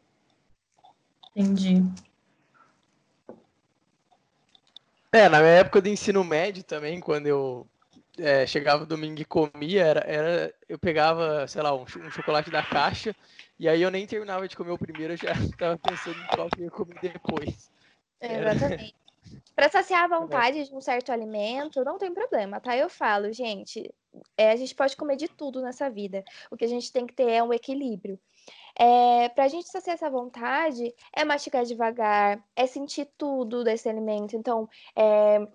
[1.35, 1.83] Entendi.
[5.13, 7.67] É, na minha época do ensino médio também, quando eu
[8.19, 12.63] é, chegava domingo e comia, era, era, eu pegava, sei lá, um, um, chocolate da
[12.63, 13.15] caixa,
[13.59, 16.49] e aí eu nem terminava de comer o primeiro, eu já estava pensando em qual
[16.49, 17.71] que eu ia comer depois.
[18.21, 19.02] exatamente.
[19.55, 22.77] Para saciar a vontade de um certo alimento, não tem problema, tá?
[22.77, 23.93] Eu falo, gente,
[24.37, 26.25] é, a gente pode comer de tudo nessa vida.
[26.51, 28.19] O que a gente tem que ter é um equilíbrio.
[28.79, 34.35] É, para a gente saciar essa vontade, é mastigar devagar, é sentir tudo desse alimento.
[34.37, 35.47] Então, é,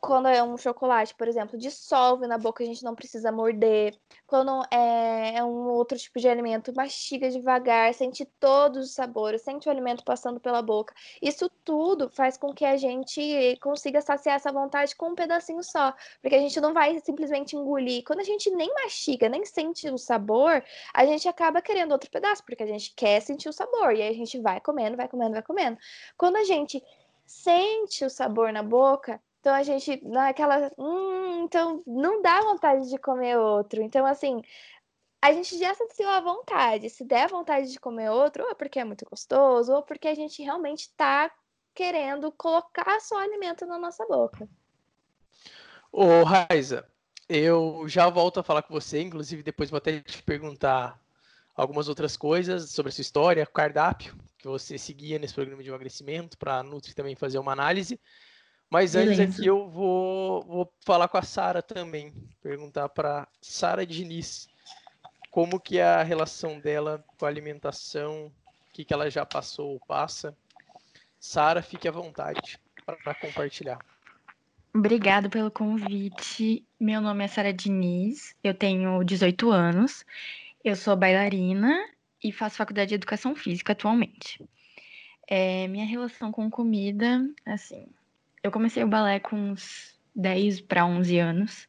[0.00, 3.98] quando é um chocolate, por exemplo, dissolve na boca, a gente não precisa morder.
[4.26, 9.68] Quando é, é, um outro tipo de alimento, mastiga devagar, sente todos os sabores, sente
[9.68, 10.94] o alimento passando pela boca.
[11.20, 15.94] Isso tudo faz com que a gente consiga saciar essa vontade com um pedacinho só,
[16.20, 18.04] porque a gente não vai simplesmente engolir.
[18.04, 20.62] Quando a gente nem mastiga, nem sente o sabor,
[20.94, 24.10] a gente acaba querendo outro pedaço, porque a gente quer sentir o sabor, e aí
[24.10, 25.78] a gente vai comendo, vai comendo, vai comendo.
[26.16, 26.82] Quando a gente
[27.26, 32.98] sente o sabor na boca, então a gente naquela, hum, então não dá vontade de
[32.98, 33.80] comer outro.
[33.80, 34.42] Então assim,
[35.22, 36.90] a gente já sentiu a vontade.
[36.90, 40.16] Se der vontade de comer outro, ou é porque é muito gostoso, ou porque a
[40.16, 41.30] gente realmente está
[41.72, 44.48] querendo colocar só alimento na nossa boca.
[45.92, 46.84] Ô, Raiza,
[47.28, 51.00] eu já volto a falar com você, inclusive depois vou até te perguntar
[51.54, 56.36] algumas outras coisas sobre a sua história, cardápio que você seguia nesse programa de emagrecimento,
[56.36, 58.00] para a Nutri também fazer uma análise.
[58.70, 59.22] Mas Beleza.
[59.22, 64.48] antes aqui eu vou, vou falar com a Sara também, perguntar para Sara Diniz
[65.30, 69.72] como que é a relação dela com a alimentação, o que, que ela já passou
[69.72, 70.36] ou passa.
[71.20, 73.78] Sara, fique à vontade para compartilhar.
[74.74, 76.64] Obrigada pelo convite.
[76.78, 80.04] Meu nome é Sara Diniz, eu tenho 18 anos,
[80.62, 81.72] eu sou bailarina
[82.22, 84.42] e faço faculdade de educação física atualmente.
[85.28, 87.88] É, minha relação com comida, assim,
[88.46, 91.68] eu comecei o balé com uns 10 para 11 anos.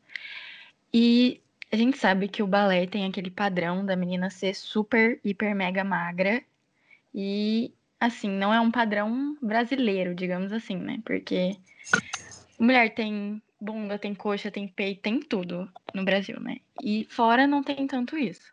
[0.94, 5.56] E a gente sabe que o balé tem aquele padrão da menina ser super, hiper,
[5.56, 6.44] mega magra.
[7.13, 11.02] E, assim, não é um padrão brasileiro, digamos assim, né?
[11.04, 11.58] Porque
[12.60, 16.58] mulher tem bunda, tem coxa, tem peito, tem tudo no Brasil, né?
[16.82, 18.52] E fora não tem tanto isso.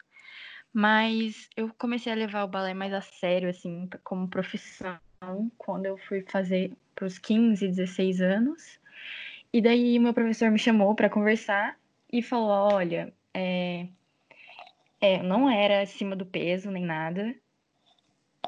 [0.72, 4.98] Mas eu comecei a levar o balé mais a sério, assim, como profissão,
[5.58, 8.78] quando eu fui fazer para os 15, 16 anos.
[9.52, 11.76] E daí meu professor me chamou para conversar
[12.12, 13.86] e falou: olha, é,
[15.00, 17.34] é, não era acima do peso nem nada.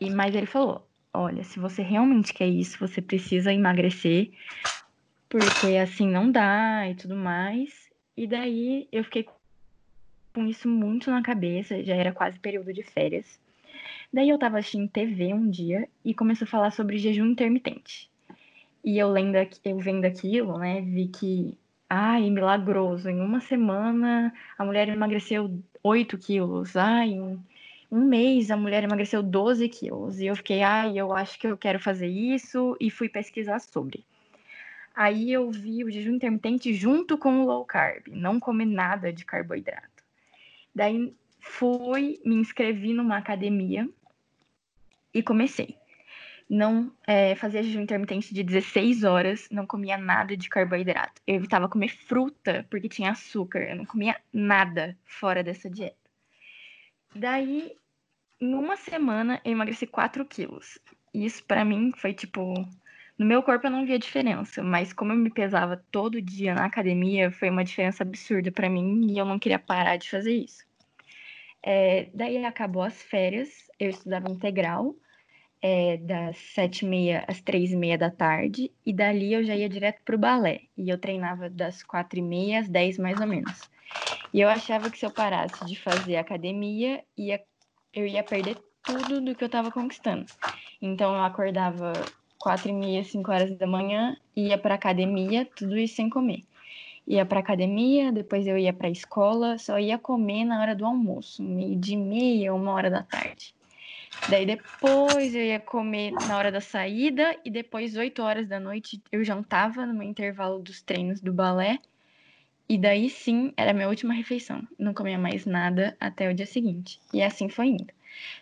[0.00, 4.30] E mas ele falou: olha, se você realmente quer isso, você precisa emagrecer,
[5.28, 7.90] porque assim não dá e tudo mais.
[8.16, 9.28] E daí eu fiquei
[10.32, 13.40] com isso muito na cabeça, já era quase período de férias.
[14.12, 18.10] Daí eu tava assistindo TV um dia e começou a falar sobre jejum intermitente.
[18.86, 21.58] E eu lendo, eu vendo aquilo, né, vi que,
[21.90, 27.44] ai, milagroso, em uma semana a mulher emagreceu 8 quilos, ai, em
[27.90, 30.20] um mês a mulher emagreceu 12 quilos.
[30.20, 34.04] E eu fiquei, ai, eu acho que eu quero fazer isso, e fui pesquisar sobre.
[34.94, 39.24] Aí eu vi o jejum intermitente junto com o low carb, não comer nada de
[39.24, 40.04] carboidrato.
[40.72, 43.88] Daí fui, me inscrevi numa academia
[45.12, 45.76] e comecei
[46.48, 51.20] não é, fazia jejum intermitente de 16 horas, não comia nada de carboidrato.
[51.26, 55.96] Eu evitava comer fruta porque tinha açúcar, eu não comia nada fora dessa dieta.
[57.14, 57.72] Daí,
[58.40, 60.78] em uma semana, eu emagreci 4 quilos.
[61.12, 62.54] Isso para mim foi tipo.
[63.18, 66.66] No meu corpo eu não via diferença, mas como eu me pesava todo dia na
[66.66, 70.66] academia, foi uma diferença absurda para mim e eu não queria parar de fazer isso.
[71.62, 73.48] É, daí acabou as férias,
[73.80, 74.94] eu estudava integral,
[75.66, 79.56] é, das sete e meia às três e meia da tarde, e dali eu já
[79.56, 83.26] ia direto pro balé, e eu treinava das quatro e meia às dez mais ou
[83.26, 83.68] menos.
[84.32, 87.42] E eu achava que se eu parasse de fazer academia, ia,
[87.92, 90.24] eu ia perder tudo do que eu estava conquistando.
[90.80, 91.92] Então eu acordava
[92.38, 96.44] quatro e meia, cinco horas da manhã, ia para academia, tudo isso sem comer.
[97.08, 101.42] Ia para academia, depois eu ia para escola, só ia comer na hora do almoço,
[101.42, 103.52] meio de meia, uma hora da tarde.
[104.28, 109.00] Daí depois eu ia comer na hora da saída e depois, 8 horas da noite,
[109.12, 111.78] eu jantava no intervalo dos treinos do balé.
[112.68, 114.66] E daí sim, era a minha última refeição.
[114.76, 117.00] Não comia mais nada até o dia seguinte.
[117.12, 117.92] E assim foi indo.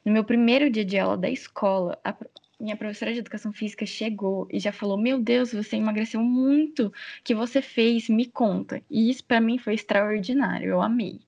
[0.05, 2.17] No meu primeiro dia de aula da escola, a
[2.59, 6.87] minha professora de educação física chegou e já falou: Meu Deus, você emagreceu muito.
[6.87, 8.09] O que você fez?
[8.09, 8.83] Me conta.
[8.91, 10.71] E isso para mim foi extraordinário.
[10.71, 11.21] Eu amei.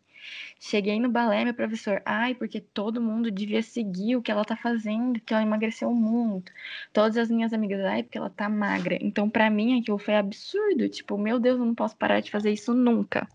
[0.59, 4.57] Cheguei no balé, meu professor, ai, porque todo mundo devia seguir o que ela tá
[4.57, 6.51] fazendo, que ela emagreceu muito.
[6.93, 8.99] Todas as minhas amigas, ai, porque ela tá magra.
[9.01, 10.89] Então, para mim, aquilo foi absurdo.
[10.89, 13.29] Tipo, meu Deus, eu não posso parar de fazer isso nunca.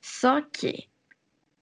[0.00, 0.88] Só que,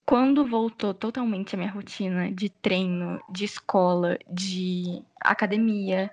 [0.05, 6.09] quando voltou totalmente a minha rotina de treino, de escola, de academia,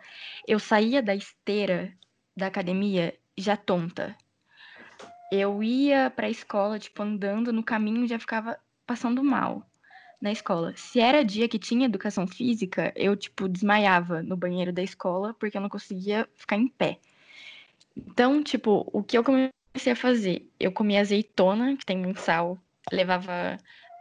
[0.47, 1.93] eu saía da esteira
[2.37, 4.17] da academia já tonta
[5.33, 9.67] eu ia para a escola, tipo, andando no caminho já ficava passando mal
[10.21, 10.75] na escola.
[10.77, 15.57] Se era dia que tinha educação física, eu, tipo, desmaiava no banheiro da escola porque
[15.57, 16.99] eu não conseguia ficar em pé.
[17.97, 20.47] Então, tipo, o que eu comecei a fazer?
[20.61, 22.59] Eu comia azeitona, que tem muito sal,
[22.93, 23.57] levava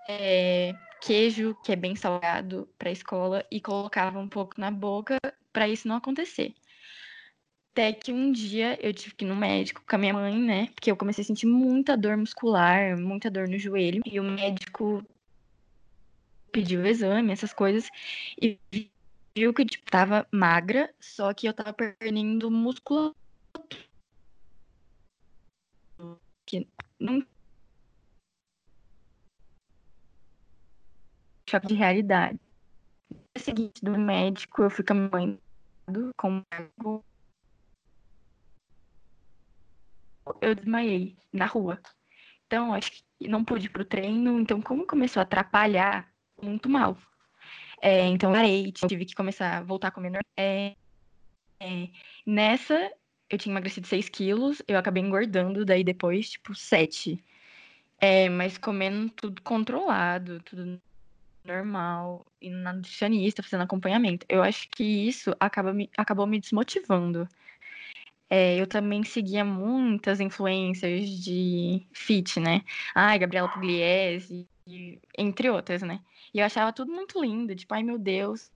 [0.09, 5.17] é, queijo, que é bem salgado, para a escola e colocava um pouco na boca
[5.53, 6.53] para isso não acontecer.
[7.71, 10.67] Até que um dia eu tive que ir no médico com a minha mãe, né?
[10.75, 14.01] Porque eu comecei a sentir muita dor muscular, muita dor no joelho.
[14.05, 15.01] E o médico
[16.51, 17.87] pediu o exame, essas coisas,
[18.41, 18.59] e
[19.33, 23.15] viu que, tipo, tava magra, só que eu tava perdendo músculo.
[26.45, 26.67] Que
[26.99, 27.25] não.
[31.49, 32.37] Choque de realidade.
[33.09, 35.39] No dia seguinte do médico, eu fui com a minha mãe
[36.17, 36.43] com
[40.41, 41.79] eu desmaiei na rua.
[42.47, 44.39] Então, acho que não pude ir pro treino.
[44.39, 46.97] Então, como começou a atrapalhar, muito mal.
[47.81, 50.19] É, então, parei, tive que começar a voltar a comer.
[50.37, 50.75] É,
[51.59, 51.89] é,
[52.25, 52.91] nessa,
[53.29, 57.23] eu tinha emagrecido 6 quilos, eu acabei engordando, daí depois, tipo, 7.
[57.99, 60.81] É, mas comendo tudo controlado, tudo
[61.45, 64.25] normal, indo na nutricionista, fazendo acompanhamento.
[64.29, 67.27] Eu acho que isso acaba me, acabou me desmotivando.
[68.33, 72.61] É, eu também seguia muitas influências de fit, né?
[72.95, 74.47] Ai, Gabriela Pugliese,
[75.17, 75.99] entre outras, né?
[76.33, 78.49] E eu achava tudo muito lindo, tipo, ai meu Deus.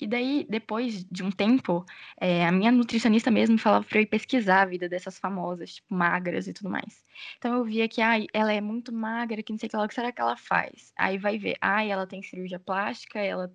[0.00, 1.84] E daí, depois de um tempo,
[2.20, 5.92] é, a minha nutricionista mesmo falava pra eu ir pesquisar a vida dessas famosas, tipo,
[5.92, 7.04] magras e tudo mais.
[7.38, 9.88] Então eu via que, ai, ela é muito magra, que não sei o que, o
[9.88, 10.92] que será que ela faz?
[10.96, 13.50] Aí vai ver, ai, ela tem cirurgia plástica, ela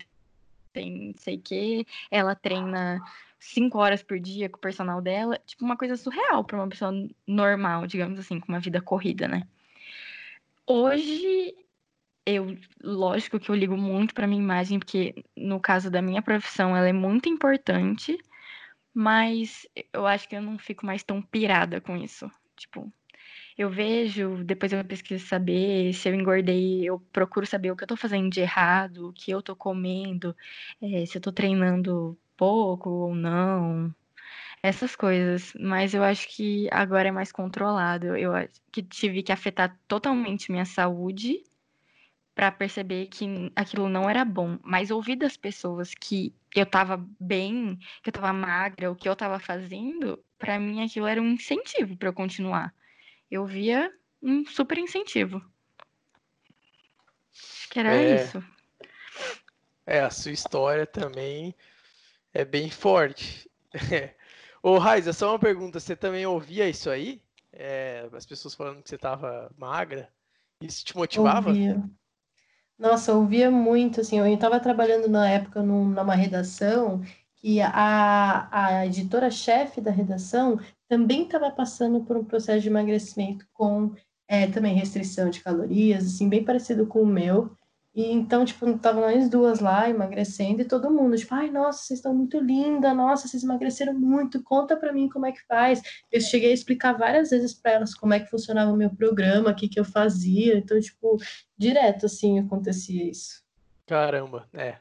[0.74, 3.02] tem sei o que, ela treina
[3.40, 6.92] cinco horas por dia com o personal dela, tipo, uma coisa surreal para uma pessoa
[7.28, 9.48] normal, digamos assim, com uma vida corrida, né?
[10.66, 11.54] Hoje,
[12.26, 16.76] eu, lógico que eu ligo muito para minha imagem, porque no caso da minha profissão,
[16.76, 18.18] ela é muito importante,
[18.94, 22.32] mas eu acho que eu não fico mais tão pirada com isso.
[22.56, 22.92] Tipo,
[23.58, 27.88] eu vejo, depois eu pesquiso saber se eu engordei, eu procuro saber o que eu
[27.88, 30.36] tô fazendo de errado, o que eu tô comendo,
[30.82, 33.94] é, se eu tô treinando pouco ou não,
[34.64, 35.54] essas coisas.
[35.60, 38.16] Mas eu acho que agora é mais controlado.
[38.18, 41.44] Eu acho que tive que afetar totalmente minha saúde
[42.36, 44.58] para perceber que aquilo não era bom.
[44.64, 49.16] Mas ouvir das pessoas que eu tava bem, que eu tava magra, o que eu
[49.16, 52.74] tava fazendo, para mim aquilo era um incentivo para eu continuar.
[53.34, 53.92] Eu via
[54.22, 55.42] um super incentivo.
[57.34, 58.16] Acho que era é...
[58.16, 58.44] isso.
[59.88, 61.56] É, a sua história também
[62.32, 63.50] é bem forte.
[64.62, 65.80] Ô, Raiza, só uma pergunta.
[65.80, 67.24] Você também ouvia isso aí?
[67.52, 70.08] É, as pessoas falando que você estava magra?
[70.62, 71.50] Isso te motivava?
[71.50, 71.84] Ouvia.
[72.78, 77.02] Nossa, eu ouvia muito, assim, eu estava trabalhando na época num, numa redação
[77.44, 80.60] e a, a editora-chefe da redação
[80.94, 83.96] também estava passando por um processo de emagrecimento com
[84.28, 87.58] é, também restrição de calorias, assim, bem parecido com o meu.
[87.96, 91.98] E então, tipo, tava nós duas lá emagrecendo e todo mundo, tipo, ai, nossa, vocês
[91.98, 95.82] estão muito linda, nossa, vocês emagreceram muito, conta pra mim como é que faz.
[96.12, 99.50] Eu cheguei a explicar várias vezes para elas como é que funcionava o meu programa,
[99.50, 100.56] o que que eu fazia.
[100.56, 101.18] Então, tipo,
[101.58, 103.44] direto assim acontecia isso.
[103.88, 104.78] Caramba, é.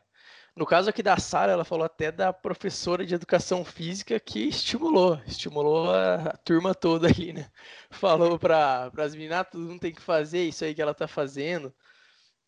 [0.54, 5.18] No caso aqui da Sara, ela falou até da professora de educação física que estimulou,
[5.26, 7.50] estimulou a, a turma toda ali, né?
[7.90, 11.08] Falou para as meninas, ah, todo mundo tem que fazer isso aí que ela tá
[11.08, 11.74] fazendo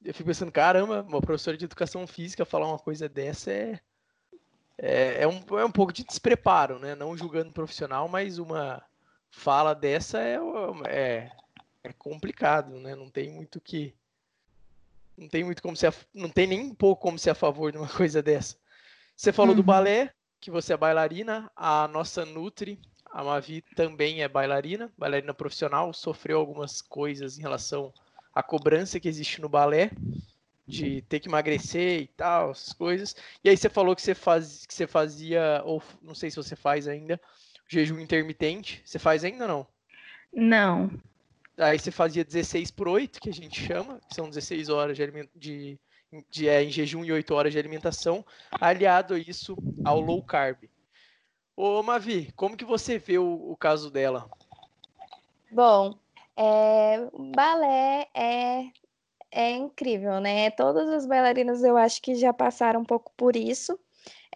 [0.04, 3.80] eu fico pensando, caramba, uma professora de educação física falar uma coisa dessa é,
[4.76, 6.94] é, é, um, é um pouco de despreparo, né?
[6.94, 8.84] Não julgando profissional, mas uma
[9.30, 10.38] fala dessa é,
[10.86, 11.30] é,
[11.82, 12.94] é complicado, né?
[12.94, 13.94] Não tem muito que.
[15.16, 15.94] Não tem muito como ser.
[16.12, 18.56] Não tem nem um pouco como ser a favor de uma coisa dessa.
[19.16, 19.56] Você falou uhum.
[19.56, 21.50] do balé, que você é bailarina.
[21.54, 27.92] A nossa Nutri, a Mavi, também é bailarina, bailarina profissional, sofreu algumas coisas em relação
[28.34, 29.92] a cobrança que existe no balé
[30.66, 33.14] de ter que emagrecer e tal, essas coisas.
[33.42, 36.56] E aí você falou que você, faz, que você fazia, ou não sei se você
[36.56, 37.20] faz ainda,
[37.68, 38.82] jejum intermitente.
[38.84, 39.66] Você faz ainda ou não?
[40.32, 40.90] Não.
[41.56, 45.06] Aí você fazia 16 por 8, que a gente chama, que são 16 horas de,
[45.36, 45.78] de,
[46.28, 48.24] de é, em jejum e 8 horas de alimentação,
[48.60, 50.68] aliado a isso ao low carb.
[51.56, 54.28] Ô Mavi, como que você vê o, o caso dela?
[55.52, 55.94] Bom,
[56.36, 56.98] é,
[57.36, 58.64] balé é,
[59.30, 60.50] é incrível, né?
[60.50, 63.78] Todas as bailarinas eu acho que já passaram um pouco por isso.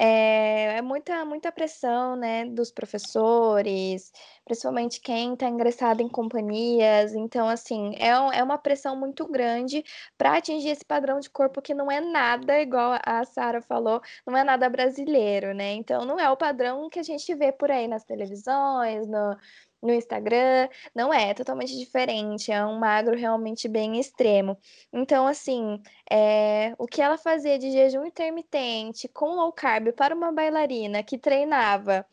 [0.00, 4.12] É, é muita, muita pressão, né, dos professores,
[4.44, 7.14] principalmente quem está ingressado em companhias.
[7.14, 9.84] Então, assim, é, é uma pressão muito grande
[10.16, 14.36] para atingir esse padrão de corpo que não é nada, igual a Sara falou, não
[14.36, 15.72] é nada brasileiro, né?
[15.72, 19.36] Então, não é o padrão que a gente vê por aí nas televisões, no,
[19.82, 24.58] no Instagram, não é, é totalmente diferente, é um magro realmente bem extremo.
[24.92, 30.32] Então, assim, é, o que ela fazia de jejum intermitente com low carb para uma
[30.32, 32.06] bailarina que treinava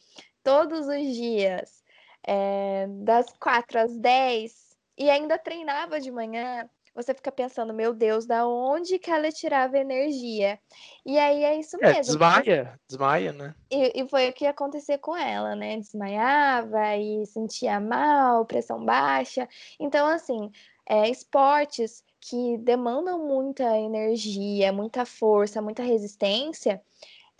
[0.43, 1.83] todos os dias,
[2.27, 4.65] é, das 4 às 10,
[4.97, 9.77] e ainda treinava de manhã, você fica pensando, meu Deus, da onde que ela tirava
[9.77, 10.57] energia?
[11.05, 12.03] E aí é isso é, mesmo.
[12.03, 13.53] Desmaia, desmaia, né?
[13.69, 15.77] E, e, foi o que acontecia com ela, né?
[15.77, 19.47] Desmaiava e sentia mal, pressão baixa.
[19.77, 20.49] Então, assim,
[20.87, 26.81] é, esportes que demandam muita energia, muita força, muita resistência,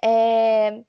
[0.04, 0.84] é,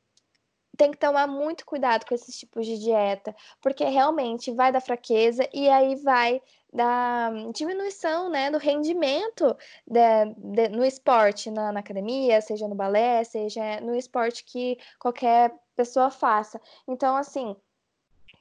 [0.77, 5.49] tem que tomar muito cuidado com esses tipos de dieta, porque realmente vai dar fraqueza
[5.53, 6.43] e aí vai
[6.77, 9.57] da diminuição né, do rendimento
[9.87, 15.55] de, de, no esporte, na, na, academia, seja no balé, seja no esporte que qualquer
[15.75, 16.61] pessoa faça.
[16.87, 17.57] Então, assim,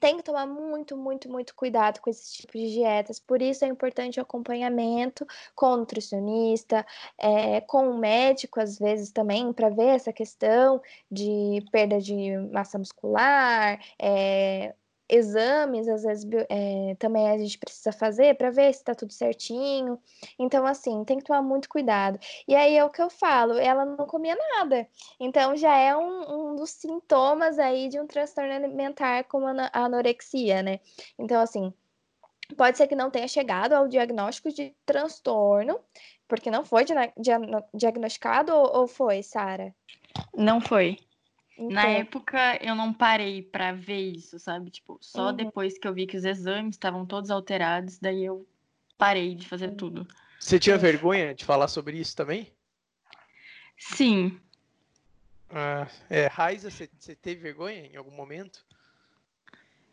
[0.02, 3.22] tem que tomar muito, muito, muito cuidado com esses tipos de dietas.
[3.22, 5.26] Por isso é importante o acompanhamento
[5.56, 6.86] com o nutricionista,
[7.18, 12.78] é, com o médico, às vezes também, para ver essa questão de perda de massa
[12.78, 14.76] muscular, é,
[15.10, 20.00] exames, às vezes é, também a gente precisa fazer para ver se está tudo certinho.
[20.38, 22.20] Então, assim, tem que tomar muito cuidado.
[22.48, 24.88] E aí é o que eu falo, ela não comia nada.
[25.20, 30.64] Então, já é um, um dos sintomas aí de um transtorno alimentar como a anorexia,
[30.64, 30.80] né?
[31.18, 31.74] Então, assim,
[32.58, 35.80] pode ser que não tenha chegado ao diagnóstico de transtorno,
[36.28, 36.84] porque não foi
[37.74, 39.74] diagnosticado ou foi, Sara?
[40.34, 40.98] Não foi.
[41.58, 41.70] Então...
[41.70, 44.70] Na época, eu não parei para ver isso, sabe?
[44.70, 45.36] Tipo, só uhum.
[45.36, 48.46] depois que eu vi que os exames estavam todos alterados, daí eu
[48.98, 50.06] parei de fazer tudo.
[50.40, 52.52] Você tinha vergonha de falar sobre isso também?
[53.78, 54.40] Sim.
[55.50, 58.66] Ah, é, Raiza, você, você teve vergonha em algum momento?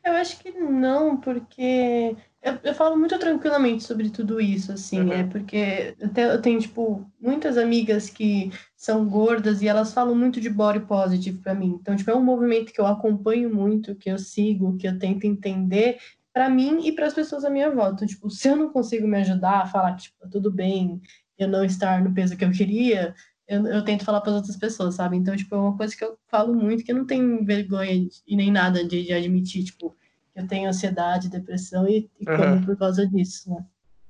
[0.05, 5.13] Eu acho que não, porque eu, eu falo muito tranquilamente sobre tudo isso, assim, uhum.
[5.13, 10.41] é porque tenho, eu tenho, tipo, muitas amigas que são gordas e elas falam muito
[10.41, 11.79] de body positive para mim.
[11.81, 15.25] Então, tipo, é um movimento que eu acompanho muito, que eu sigo, que eu tento
[15.25, 15.99] entender
[16.33, 17.95] para mim e para as pessoas à minha volta.
[17.95, 21.01] Então, tipo, se eu não consigo me ajudar a falar que, tipo, tá tudo bem
[21.39, 23.15] eu não estar no peso que eu queria,
[23.49, 25.17] eu, eu tento falar para as outras pessoas, sabe?
[25.17, 28.37] Então, tipo, é uma coisa que eu falo muito, que eu não tenho vergonha e
[28.37, 29.97] nem nada de, de admitir, tipo,
[30.33, 32.37] que eu tenho ansiedade, depressão e, e uhum.
[32.37, 33.65] como por causa disso, né?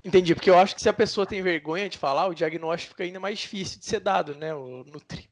[0.05, 3.05] Entendi, porque eu acho que se a pessoa tem vergonha de falar, o diagnóstico fica
[3.05, 5.32] ainda mais difícil de ser dado, né, o Nutri.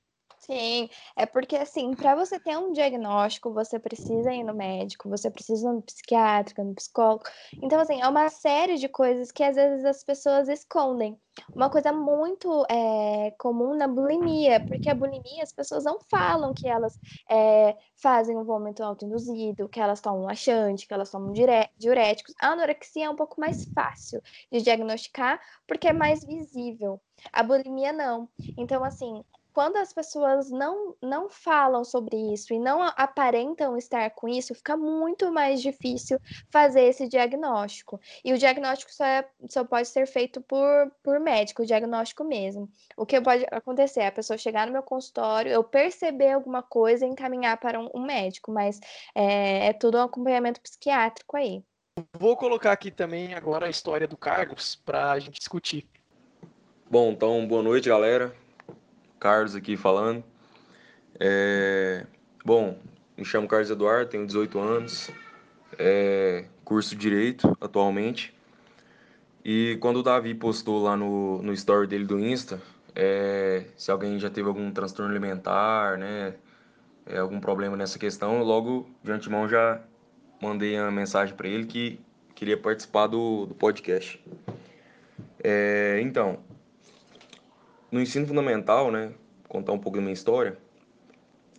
[0.51, 5.30] Sim, é porque assim, para você ter um diagnóstico, você precisa ir no médico, você
[5.30, 7.22] precisa ir no psiquiatra, no psicólogo.
[7.62, 11.16] Então, assim, é uma série de coisas que às vezes as pessoas escondem.
[11.55, 16.66] Uma coisa muito é, comum na bulimia, porque a bulimia as pessoas não falam que
[16.66, 16.98] elas
[17.30, 21.32] é, fazem um vômito autoinduzido, que elas tomam laxante, que elas tomam
[21.78, 22.34] diuréticos.
[22.40, 24.20] A anorexia é um pouco mais fácil
[24.51, 27.01] de diagnosticar, porque é mais visível.
[27.32, 28.28] A bulimia não.
[28.57, 29.22] Então, assim,
[29.53, 34.76] quando as pessoas não, não falam sobre isso e não aparentam estar com isso, fica
[34.76, 36.18] muito mais difícil
[36.51, 38.01] fazer esse diagnóstico.
[38.24, 42.68] E o diagnóstico só, é, só pode ser feito por, por médico, o diagnóstico mesmo.
[42.96, 47.05] O que pode acontecer é a pessoa chegar no meu consultório, eu perceber alguma coisa
[47.05, 48.80] e encaminhar para um, um médico, mas
[49.14, 51.62] é, é tudo um acompanhamento psiquiátrico aí.
[52.18, 55.86] Vou colocar aqui também agora a história do Carlos para a gente discutir.
[56.90, 58.34] Bom, então boa noite, galera.
[59.20, 60.24] Carlos aqui falando.
[61.20, 62.06] É...
[62.44, 62.78] Bom,
[63.16, 65.10] me chamo Carlos Eduardo, tenho 18 anos,
[65.78, 66.46] é...
[66.64, 68.34] curso Direito atualmente.
[69.44, 72.60] E quando o Davi postou lá no, no story dele do Insta,
[72.96, 73.66] é...
[73.76, 76.34] se alguém já teve algum transtorno alimentar, né,
[77.06, 79.80] é, algum problema nessa questão, logo de antemão já
[80.40, 82.00] mandei uma mensagem para ele que
[82.34, 84.22] queria participar do, do podcast.
[85.42, 86.38] É, então,
[87.91, 89.12] no ensino fundamental, né,
[89.49, 90.57] contar um pouco da minha história,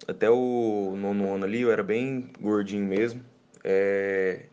[0.08, 3.24] até o nono ano ali eu era bem gordinho mesmo.
[3.64, 4.46] É...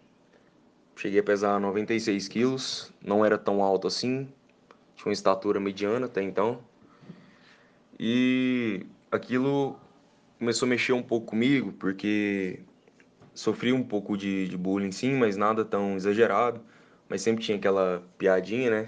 [0.97, 4.29] Cheguei a pesar 96 quilos, não era tão alto assim,
[4.97, 6.61] tinha uma estatura mediana até então.
[7.99, 9.79] E aquilo
[10.39, 12.61] começou a mexer um pouco comigo, porque
[13.33, 16.61] sofri um pouco de, de bullying sim, mas nada tão exagerado.
[17.09, 18.87] Mas sempre tinha aquela piadinha, né?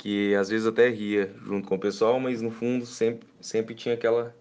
[0.00, 3.94] Que às vezes até ria junto com o pessoal, mas no fundo sempre, sempre tinha
[3.94, 4.34] aquela,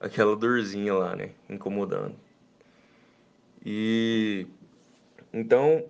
[0.00, 1.32] aquela dorzinha lá, né?
[1.50, 2.14] Incomodando.
[3.62, 4.46] E
[5.34, 5.84] então,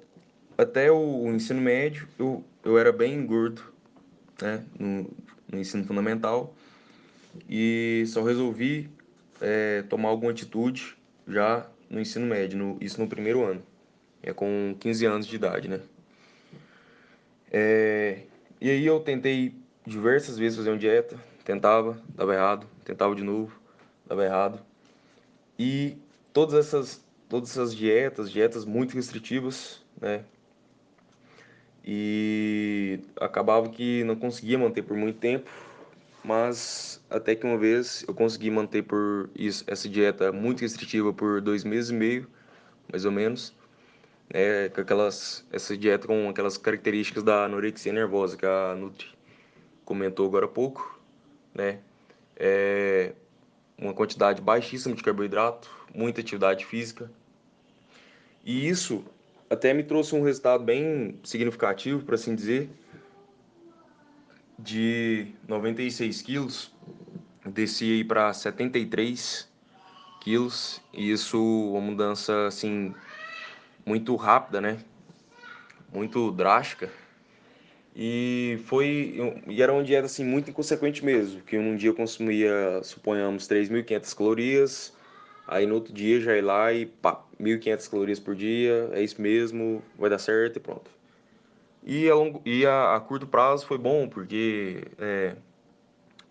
[0.58, 3.62] até o, o ensino médio, eu, eu era bem gordo,
[4.42, 4.64] né?
[4.76, 5.08] No,
[5.52, 6.52] no ensino fundamental.
[7.48, 8.90] E só resolvi
[9.40, 10.96] é, tomar alguma atitude
[11.28, 13.62] já no ensino médio, no, isso no primeiro ano.
[14.20, 15.80] É com 15 anos de idade, né?
[17.52, 18.22] É,
[18.60, 19.54] e aí eu tentei
[19.86, 23.58] diversas vezes fazer uma dieta, tentava, dava errado, tentava de novo,
[24.06, 24.60] dava errado.
[25.58, 25.96] E
[26.32, 30.24] todas essas todas essas dietas, dietas muito restritivas, né?
[31.84, 35.48] E acabava que não conseguia manter por muito tempo,
[36.24, 41.40] mas até que uma vez eu consegui manter por isso, essa dieta muito restritiva por
[41.40, 42.26] dois meses e meio,
[42.90, 43.54] mais ou menos
[44.32, 49.08] né, com aquelas, essa dieta com aquelas características da anorexia nervosa que a Nutri
[49.84, 51.00] comentou agora há pouco,
[51.54, 51.78] né?
[52.36, 53.12] É
[53.78, 57.10] uma quantidade baixíssima de carboidrato, muita atividade física.
[58.44, 59.04] E isso
[59.48, 62.70] até me trouxe um resultado bem significativo, por assim dizer,
[64.58, 66.72] de 96 quilos,
[67.44, 69.48] desci para 73
[70.20, 71.40] quilos, e isso
[71.72, 72.94] uma mudança assim
[73.86, 74.78] muito rápida, né?
[75.92, 76.90] Muito drástica.
[77.94, 79.16] E foi
[79.46, 84.12] e era uma dieta assim muito inconsequente mesmo, que um dia eu consumia, suponhamos, 3.500
[84.12, 84.92] calorias,
[85.46, 89.22] aí no outro dia já ir lá e pá, 1.500 calorias por dia, é isso
[89.22, 90.90] mesmo, vai dar certo e pronto.
[91.82, 95.36] E a, longo, e a, a curto prazo foi bom, porque é,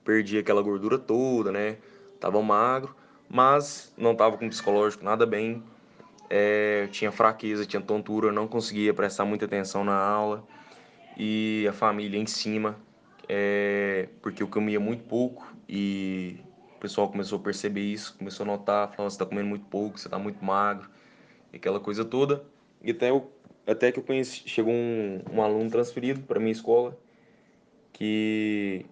[0.03, 1.77] perdi aquela gordura toda, né?
[2.19, 2.95] Tava magro,
[3.27, 5.63] mas não tava com psicológico nada bem,
[6.30, 10.45] é, tinha fraqueza, tinha tontura, não conseguia prestar muita atenção na aula
[11.17, 12.78] e a família em cima,
[13.28, 16.39] é, porque eu comia muito pouco e
[16.76, 19.97] o pessoal começou a perceber isso, começou a notar, falou, você está comendo muito pouco,
[19.97, 20.89] você está muito magro,
[21.53, 22.43] aquela coisa toda.
[22.84, 23.32] E até, eu,
[23.65, 26.97] até que eu conheci, chegou um, um aluno transferido para minha escola
[27.93, 28.86] que,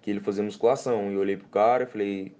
[0.00, 2.34] que ele fazia musculação e eu olhei pro cara e falei,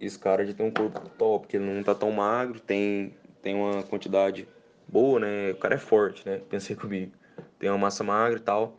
[0.00, 3.14] esse cara já tem um corpo top, porque ele não tá tão magro, tem
[3.44, 4.48] tem uma quantidade
[4.88, 5.50] boa, né?
[5.52, 6.40] O cara é forte, né?
[6.48, 7.12] Pensei comigo.
[7.58, 8.78] Tem uma massa magra e tal.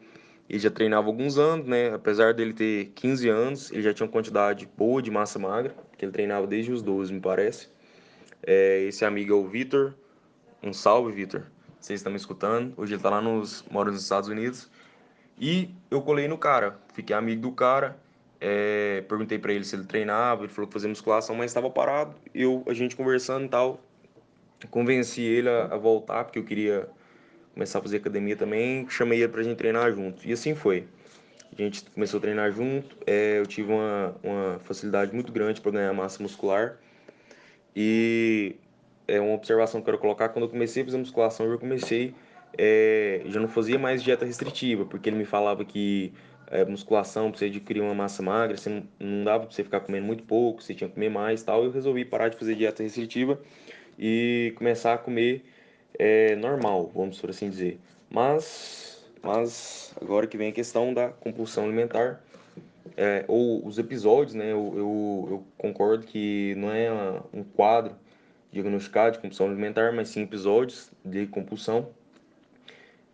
[0.49, 1.93] Ele já treinava alguns anos, né?
[1.93, 6.03] Apesar dele ter 15 anos, ele já tinha uma quantidade boa de massa magra, que
[6.03, 7.69] ele treinava desde os 12, me parece.
[8.45, 9.93] É, esse amigo é o Vitor.
[10.61, 11.43] Um salve, Vitor.
[11.79, 12.73] Vocês estão me escutando.
[12.75, 13.63] Hoje ele tá lá nos.
[13.69, 14.69] mora nos Estados Unidos.
[15.39, 16.79] E eu colei no cara.
[16.93, 17.97] Fiquei amigo do cara.
[18.41, 20.43] É, perguntei para ele se ele treinava.
[20.43, 22.15] Ele falou que fazia musculação, mas estava parado.
[22.33, 23.79] Eu, a gente conversando e tal
[24.69, 26.87] convenci ele a, a, voltar, porque eu queria
[27.53, 30.27] começar a fazer academia também, chamei ele pra gente treinar junto.
[30.27, 30.87] E assim foi.
[31.57, 35.71] a gente começou a treinar junto, é, eu tive uma, uma facilidade muito grande para
[35.71, 36.77] ganhar massa muscular.
[37.75, 38.55] E
[39.07, 41.57] é uma observação que eu quero colocar, quando eu comecei a fazer musculação, eu já
[41.57, 42.13] comecei,
[42.57, 46.13] é, já não fazia mais dieta restritiva, porque ele me falava que
[46.47, 49.79] é, musculação, para você adquirir uma massa magra, você não, não dava para você ficar
[49.79, 51.63] comendo muito pouco, você tinha que comer mais tal.
[51.63, 53.39] Eu resolvi parar de fazer dieta restritiva
[53.97, 55.45] e começar a comer
[55.97, 57.79] é, normal, vamos por assim dizer.
[58.09, 62.21] Mas, mas agora que vem a questão da compulsão alimentar,
[62.97, 64.51] é, ou os episódios, né?
[64.51, 66.89] Eu, eu, eu, concordo que não é
[67.33, 67.95] um quadro
[68.51, 71.89] diagnosticado de compulsão alimentar, mas sim episódios de compulsão.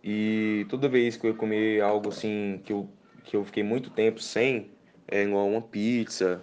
[0.04, 2.88] E toda vez que eu comer algo assim que eu
[3.24, 4.70] que eu fiquei muito tempo sem,
[5.08, 6.42] é igual uma pizza,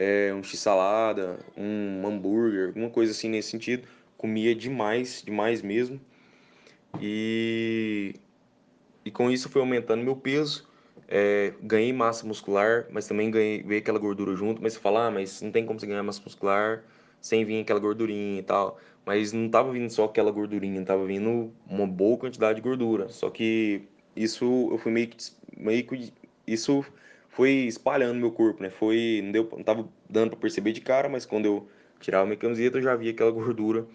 [0.00, 3.86] é, um x-salada, um hambúrguer, alguma coisa assim nesse sentido.
[4.16, 6.00] Comia demais, demais mesmo.
[6.98, 8.14] E,
[9.04, 10.66] e com isso foi aumentando meu peso.
[11.06, 14.62] É, ganhei massa muscular, mas também ganhei aquela gordura junto.
[14.62, 16.82] Mas você fala, ah, mas não tem como você ganhar massa muscular
[17.20, 18.80] sem vir aquela gordurinha e tal.
[19.04, 23.10] Mas não tava vindo só aquela gordurinha, tava vindo uma boa quantidade de gordura.
[23.10, 23.82] Só que
[24.16, 25.16] isso eu fui meio que,
[25.58, 26.10] meio que
[26.46, 26.82] isso
[27.30, 28.70] foi espalhando meu corpo, né?
[28.70, 31.68] Foi, não, deu, não tava dando para perceber de cara, mas quando eu
[32.00, 33.86] tirava minha camiseta, eu já via aquela gordura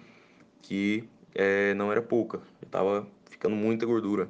[0.62, 4.30] que é, não era pouca, eu tava ficando muita gordura.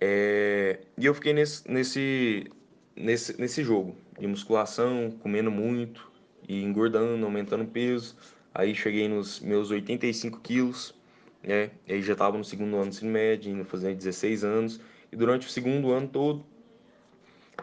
[0.00, 2.50] É, e eu fiquei nesse, nesse,
[2.94, 6.10] nesse, nesse jogo de musculação, comendo muito
[6.48, 8.16] e engordando, aumentando peso.
[8.52, 10.94] Aí cheguei nos meus 85 quilos,
[11.42, 11.70] né?
[11.88, 14.80] Aí já estava no segundo ano do ensino médio, indo fazer 16 anos.
[15.12, 16.44] E durante o segundo ano todo,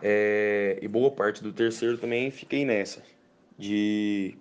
[0.01, 3.03] é, e boa parte do terceiro também, fiquei nessa.
[3.57, 4.37] De.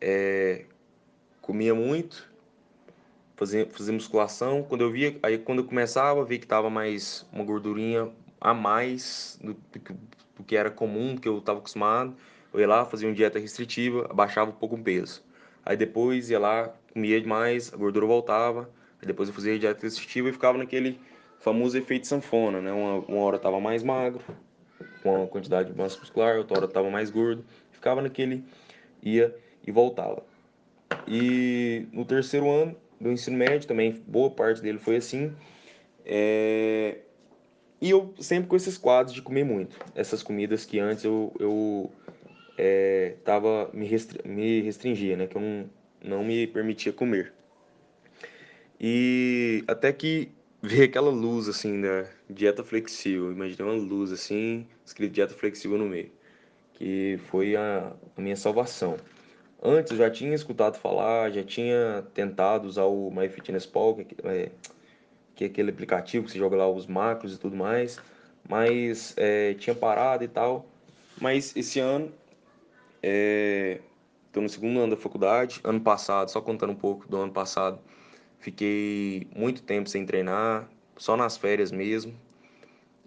[0.00, 0.64] É,
[1.40, 2.30] comia muito,
[3.36, 4.62] fazia, fazia musculação.
[4.62, 8.54] Quando eu via, aí quando eu começava a ver que tava mais uma gordurinha a
[8.54, 9.98] mais do, do,
[10.36, 12.16] do que era comum, do que eu estava acostumado,
[12.52, 15.22] eu ia lá, fazia uma dieta restritiva, abaixava um pouco o peso.
[15.64, 18.70] Aí depois ia lá, comia demais, a gordura voltava.
[19.00, 20.98] Aí depois eu fazia dieta restritiva e ficava naquele
[21.40, 22.70] famoso efeito sanfona, né?
[22.70, 24.22] Uma, uma hora tava mais magro,
[25.02, 28.44] com uma quantidade de massa muscular, outra hora tava mais gordo, ficava naquele
[29.02, 29.34] ia
[29.66, 30.22] e voltava.
[31.08, 35.34] E no terceiro ano do ensino médio também, boa parte dele foi assim.
[36.04, 36.98] É...
[37.80, 39.74] E eu sempre com esses quadros de comer muito.
[39.94, 41.90] Essas comidas que antes eu, eu
[42.58, 45.26] é, tava, me, restri me restringia, né?
[45.26, 45.70] Que eu não,
[46.04, 47.32] não me permitia comer.
[48.78, 50.30] E até que
[50.62, 53.32] ver aquela luz assim da dieta flexível.
[53.32, 56.10] Imaginei uma luz assim, escrito dieta flexível no meio,
[56.74, 58.96] que foi a, a minha salvação.
[59.62, 64.50] Antes já tinha escutado falar, já tinha tentado usar o MyFitnessPal, que é,
[65.34, 67.98] que é aquele aplicativo que você joga lá os macros e tudo mais,
[68.48, 70.66] mas é, tinha parado e tal.
[71.20, 72.06] Mas esse ano,
[73.02, 73.80] estou é,
[74.40, 77.78] no segundo ano da faculdade, ano passado, só contando um pouco do ano passado,
[78.40, 82.14] Fiquei muito tempo sem treinar, só nas férias mesmo.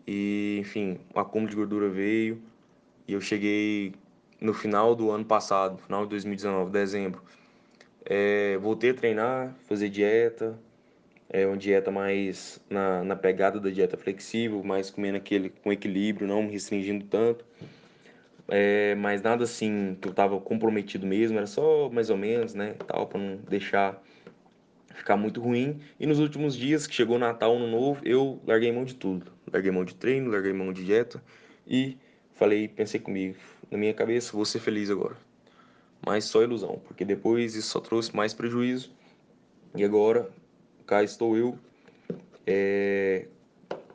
[0.08, 2.42] E, enfim, o acúmulo de gordura veio
[3.08, 3.94] e eu cheguei
[4.40, 7.22] no final do ano passado, final de 2019, dezembro.
[8.06, 10.60] É, voltei a treinar, fazer dieta,
[11.30, 16.28] é uma dieta mais na, na pegada da dieta flexível, mais comendo aquele com equilíbrio,
[16.28, 17.44] não me restringindo tanto.
[18.48, 22.76] É, mas nada assim que eu tava comprometido mesmo, era só mais ou menos, né,
[22.86, 24.00] tal, para não deixar
[24.94, 25.80] ficar muito ruim.
[26.00, 29.32] E nos últimos dias, que chegou Natal, Ano Novo, eu larguei mão de tudo.
[29.52, 31.22] Larguei mão de treino, larguei mão de dieta
[31.68, 31.98] e
[32.36, 33.38] falei, pensei comigo,
[33.70, 35.16] na minha cabeça, vou ser feliz agora.
[36.06, 38.92] Mas só ilusão, porque depois isso só trouxe mais prejuízo.
[39.76, 40.30] E agora,
[40.86, 41.58] cá estou eu,
[42.46, 43.26] é,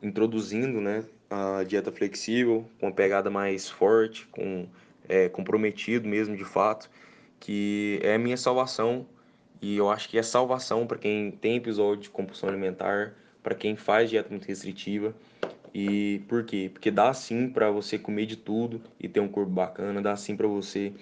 [0.01, 4.67] introduzindo né, a dieta flexível, com uma pegada mais forte, com
[5.07, 6.89] é, comprometido mesmo de fato,
[7.39, 9.05] que é a minha salvação
[9.61, 13.75] e eu acho que é salvação para quem tem episódio de compulsão alimentar, para quem
[13.75, 15.13] faz dieta muito restritiva.
[15.73, 16.69] E por quê?
[16.73, 20.35] Porque dá sim para você comer de tudo e ter um corpo bacana, dá sim
[20.35, 20.93] para você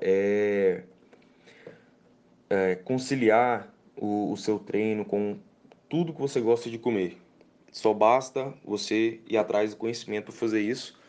[0.00, 0.82] é,
[2.50, 5.38] é, conciliar o, o seu treino com
[5.88, 7.16] tudo que você gosta de comer.
[7.70, 11.00] Só basta você ir atrás do conhecimento para fazer isso.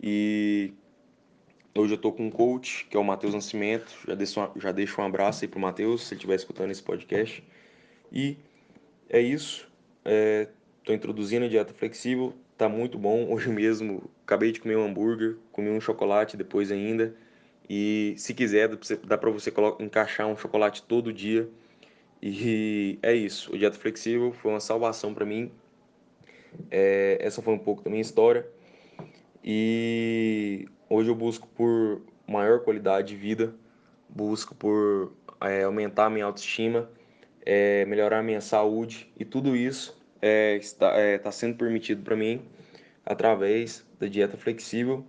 [0.00, 0.72] E
[1.76, 3.92] Hoje eu tô com um coach, que é o Matheus Nascimento.
[4.06, 6.82] Já deixo, uma, já deixo um abraço aí pro Matheus, se ele estiver escutando esse
[6.82, 7.42] podcast.
[8.12, 8.36] E
[9.10, 9.68] é isso.
[10.04, 10.46] É,
[10.84, 12.32] tô introduzindo a dieta flexível.
[12.56, 13.26] Tá muito bom.
[13.34, 17.12] Hoje mesmo acabei de comer um hambúrguer, comi um chocolate depois ainda.
[17.68, 18.68] E se quiser,
[19.04, 21.48] dá para você encaixar um chocolate todo dia.
[22.22, 23.52] E é isso.
[23.52, 25.50] O dieta flexível foi uma salvação para mim.
[26.70, 28.46] É, essa foi um pouco da minha história.
[29.42, 33.54] E hoje eu busco por maior qualidade de vida,
[34.08, 36.88] busco por é, aumentar minha autoestima,
[37.44, 42.40] é, melhorar minha saúde e tudo isso é, está, é, está sendo permitido para mim
[43.04, 45.04] através da dieta flexível.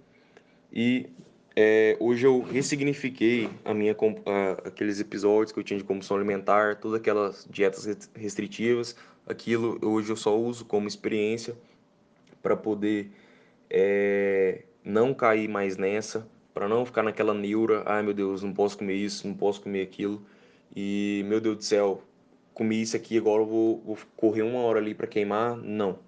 [0.72, 1.10] E
[1.56, 3.96] é, hoje eu ressignifiquei a minha,
[4.26, 8.96] a, aqueles episódios que eu tinha de compulsão alimentar, todas aquelas dietas restritivas,
[9.26, 11.56] aquilo hoje eu só uso como experiência
[12.44, 13.10] para poder
[13.70, 18.78] é, não cair mais nessa, para não ficar naquela neura, ai meu Deus, não posso
[18.78, 20.26] comer isso, não posso comer aquilo,
[20.76, 22.02] e meu Deus do céu,
[22.54, 25.58] comi isso aqui, agora eu vou, vou correr uma hora ali para queimar.
[25.58, 26.00] Não,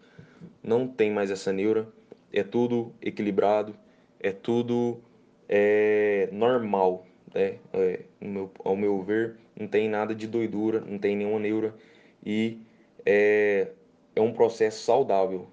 [0.63, 1.87] não tem mais essa neura,
[2.31, 3.75] é tudo equilibrado,
[4.19, 4.99] é tudo
[5.49, 7.57] é, normal, né?
[7.73, 11.75] É, meu, ao meu ver, não tem nada de doidura, não tem nenhuma neura.
[12.25, 12.59] E
[13.05, 13.67] é,
[14.15, 15.47] é um processo saudável,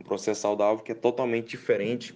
[0.00, 2.14] um processo saudável que é totalmente diferente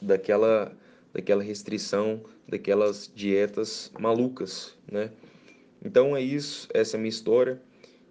[0.00, 0.72] daquela
[1.12, 5.10] daquela restrição, daquelas dietas malucas, né?
[5.84, 7.60] Então é isso, essa é a minha história.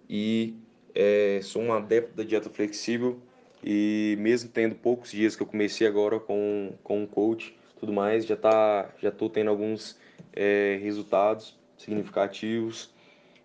[0.08, 0.54] E
[0.94, 3.20] é, sou um adepto da dieta flexível.
[3.62, 8.24] E mesmo tendo poucos dias que eu comecei agora com, com um coach, tudo mais,
[8.24, 9.98] já tá, já tô tendo alguns
[10.32, 12.90] é, resultados significativos.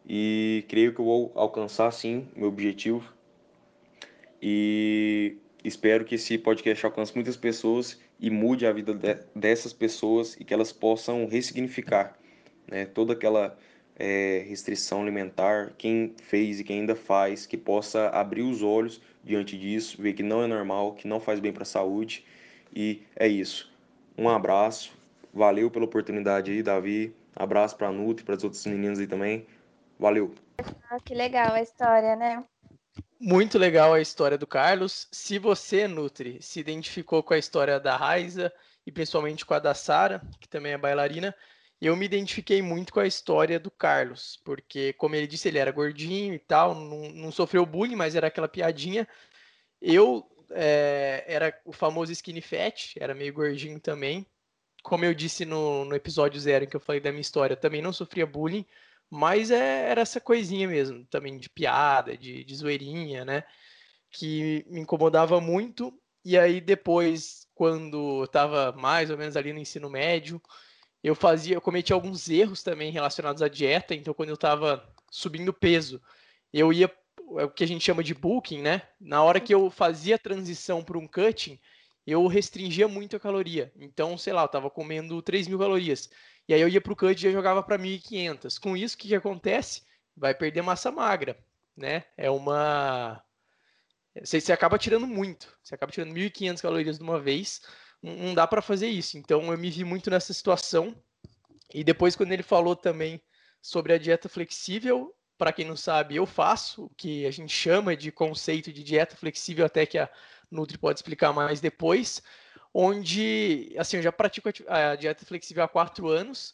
[0.07, 3.13] E creio que eu vou alcançar sim meu objetivo.
[4.41, 10.37] E espero que esse podcast alcance muitas pessoas e mude a vida de, dessas pessoas
[10.39, 12.17] e que elas possam ressignificar
[12.65, 13.57] né, toda aquela
[13.97, 19.57] é, restrição alimentar, quem fez e quem ainda faz, que possa abrir os olhos diante
[19.57, 22.25] disso, ver que não é normal, que não faz bem para a saúde.
[22.73, 23.69] E é isso.
[24.17, 24.97] Um abraço,
[25.33, 27.13] valeu pela oportunidade aí, Davi.
[27.35, 29.45] Abraço para a Nutri, para as outras meninas aí também.
[29.99, 30.33] Valeu.
[30.89, 32.41] Ah, que legal a história, né?
[33.25, 35.07] Muito legal a história do Carlos.
[35.09, 38.51] Se você, Nutri, se identificou com a história da Raiza
[38.85, 41.33] e principalmente com a da Sara, que também é bailarina,
[41.79, 45.71] eu me identifiquei muito com a história do Carlos, porque, como ele disse, ele era
[45.71, 49.07] gordinho e tal, não, não sofreu bullying, mas era aquela piadinha.
[49.81, 54.25] Eu é, era o famoso skinny fat, era meio gordinho também.
[54.83, 57.81] Como eu disse no, no episódio zero em que eu falei da minha história, também
[57.81, 58.65] não sofria bullying,
[59.13, 63.43] mas é, era essa coisinha mesmo, também de piada, de, de zoeirinha, né?
[64.09, 65.93] Que me incomodava muito.
[66.25, 70.41] E aí depois, quando eu tava mais ou menos ali no ensino médio,
[71.03, 75.53] eu fazia, eu cometia alguns erros também relacionados à dieta, então quando eu estava subindo
[75.53, 76.01] peso,
[76.51, 76.91] eu ia
[77.37, 78.81] é o que a gente chama de booking, né?
[78.99, 81.59] Na hora que eu fazia a transição para um cutting,
[82.05, 83.71] eu restringia muito a caloria.
[83.75, 86.09] Então, sei lá, eu estava comendo 3 mil calorias.
[86.47, 88.59] E aí eu ia para o cut e jogava para 1.500.
[88.59, 89.83] Com isso, o que, que acontece?
[90.15, 91.37] Vai perder massa magra,
[91.75, 92.03] né?
[92.17, 93.23] É uma...
[94.21, 95.57] Você, você acaba tirando muito.
[95.63, 97.61] Você acaba tirando 1.500 calorias de uma vez
[98.03, 99.17] não dá para fazer isso.
[99.17, 100.93] Então eu me vi muito nessa situação.
[101.73, 103.21] E depois, quando ele falou também
[103.61, 107.95] sobre a dieta flexível, para quem não sabe, eu faço o que a gente chama
[107.95, 110.09] de conceito de dieta flexível, até que a
[110.53, 112.21] Nutri pode explicar mais depois,
[112.73, 116.53] onde, assim, eu já pratico a dieta flexível há quatro anos,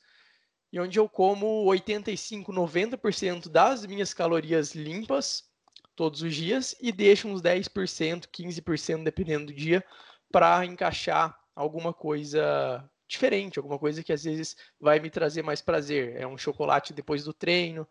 [0.72, 5.50] e onde eu como 85, 90% das minhas calorias limpas
[5.96, 9.84] todos os dias e deixo uns 10%, 15%, dependendo do dia,
[10.32, 16.16] para encaixar alguma coisa diferente, alguma coisa que às vezes vai me trazer mais prazer.
[16.16, 17.88] É um chocolate depois do treino,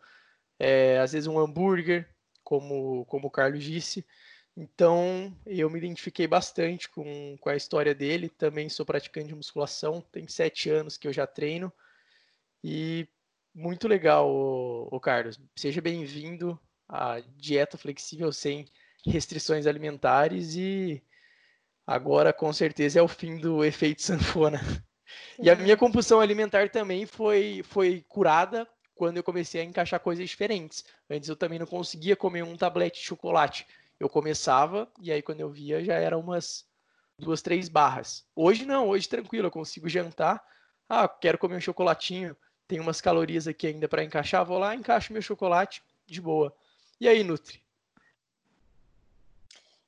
[0.57, 2.09] é, às vezes um hambúrguer,
[2.43, 4.05] como, como o Carlos disse.
[4.59, 8.27] Então, eu me identifiquei bastante com, com a história dele.
[8.27, 11.71] Também sou praticante de musculação, tem sete anos que eu já treino.
[12.61, 13.07] E
[13.55, 15.39] muito legal, o, o Carlos.
[15.55, 18.65] Seja bem-vindo à dieta flexível sem
[19.05, 21.01] restrições alimentares e
[21.89, 24.61] Agora, com certeza, é o fim do efeito sanfona.
[25.39, 30.29] E a minha compulsão alimentar também foi, foi curada quando eu comecei a encaixar coisas
[30.29, 30.85] diferentes.
[31.09, 33.65] Antes eu também não conseguia comer um tablete de chocolate.
[33.99, 36.65] Eu começava e aí quando eu via já era umas
[37.17, 38.25] duas, três barras.
[38.35, 40.43] Hoje não, hoje tranquilo, eu consigo jantar.
[40.87, 42.35] Ah, quero comer um chocolatinho,
[42.67, 46.55] tem umas calorias aqui ainda para encaixar, vou lá, encaixo meu chocolate de boa.
[46.99, 47.61] E aí, Nutri?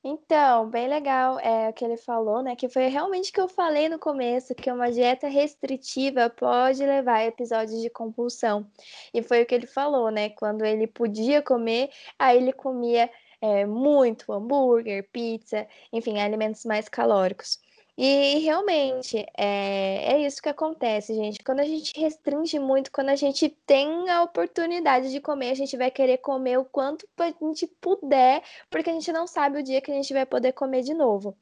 [0.04, 2.56] Então, bem legal é o que ele falou, né?
[2.56, 7.18] Que foi realmente o que eu falei no começo, que uma dieta restritiva pode levar
[7.18, 8.68] a episódios de compulsão.
[9.14, 10.30] E foi o que ele falou, né?
[10.30, 17.60] Quando ele podia comer, aí ele comia é, muito hambúrguer, pizza, enfim, alimentos mais calóricos.
[17.98, 21.44] E realmente é, é isso que acontece, gente.
[21.44, 25.76] Quando a gente restringe muito, quando a gente tem a oportunidade de comer, a gente
[25.78, 29.82] vai querer comer o quanto a gente puder, porque a gente não sabe o dia
[29.82, 31.38] que a gente vai poder comer de novo.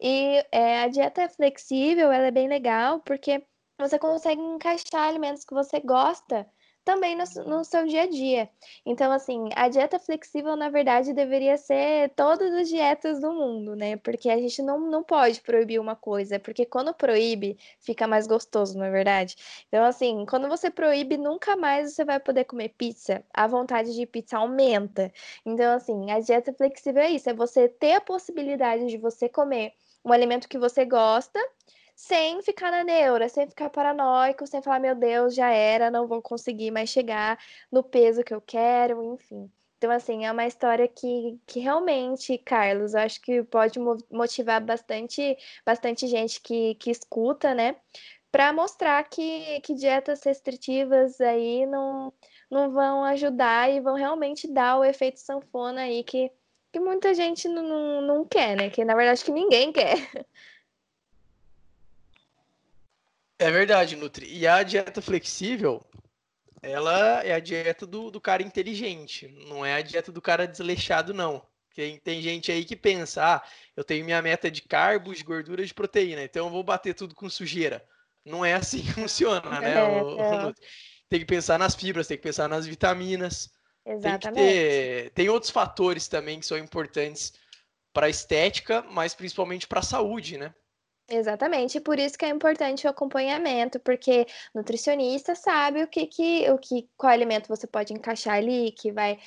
[0.00, 3.44] E é, a dieta flexível, ela é bem legal, porque
[3.78, 6.46] você consegue encaixar alimentos que você gosta
[6.88, 8.48] também no, no, seu dia a dia.
[8.86, 13.98] Então, assim, a dieta flexível, na verdade, deveria ser todas as dietas do mundo, né?
[13.98, 18.78] Porque a gente não, não pode proibir uma coisa, porque quando proíbe, fica mais gostoso,
[18.78, 19.36] não é verdade?
[19.68, 23.22] Então, assim, quando você proíbe, nunca mais você vai poder comer pizza.
[23.34, 25.12] A vontade de pizza aumenta.
[25.44, 29.74] Então, assim, a dieta flexível é isso: é você ter a possibilidade de você comer
[30.02, 31.38] um alimento que você gosta
[31.98, 36.22] sem ficar na neura, sem ficar paranoico, sem falar, meu Deus, já era, não vou
[36.22, 37.36] conseguir mais chegar
[37.72, 39.50] no peso que eu quero, enfim.
[39.76, 43.80] Então, assim, é uma história que, que realmente, Carlos, acho que pode
[44.12, 45.36] motivar bastante,
[45.66, 47.74] bastante gente que, que escuta, né?
[48.30, 52.12] Para mostrar que, que dietas restritivas aí não,
[52.48, 56.30] não vão ajudar e vão realmente dar o efeito sanfona aí que,
[56.72, 58.70] que muita gente não, não, não quer, né?
[58.70, 59.96] Que na verdade que ninguém quer.
[63.38, 64.26] É verdade, Nutri.
[64.26, 65.84] E a dieta flexível,
[66.60, 71.14] ela é a dieta do, do cara inteligente, não é a dieta do cara desleixado,
[71.14, 71.46] não.
[71.74, 73.42] Tem, tem gente aí que pensa, ah,
[73.76, 77.14] eu tenho minha meta de carbos, de gordura, de proteína, então eu vou bater tudo
[77.14, 77.86] com sujeira.
[78.24, 79.74] Não é assim que funciona, né?
[79.74, 80.54] É, o, é.
[81.08, 83.50] Tem que pensar nas fibras, tem que pensar nas vitaminas.
[83.86, 84.34] Exatamente.
[84.34, 85.10] Tem, ter...
[85.10, 87.32] tem outros fatores também que são importantes
[87.92, 90.52] para a estética, mas principalmente para a saúde, né?
[91.10, 96.58] Exatamente, por isso que é importante o acompanhamento, porque nutricionista sabe o que, que, o
[96.58, 99.18] que qual alimento você pode encaixar ali, que vai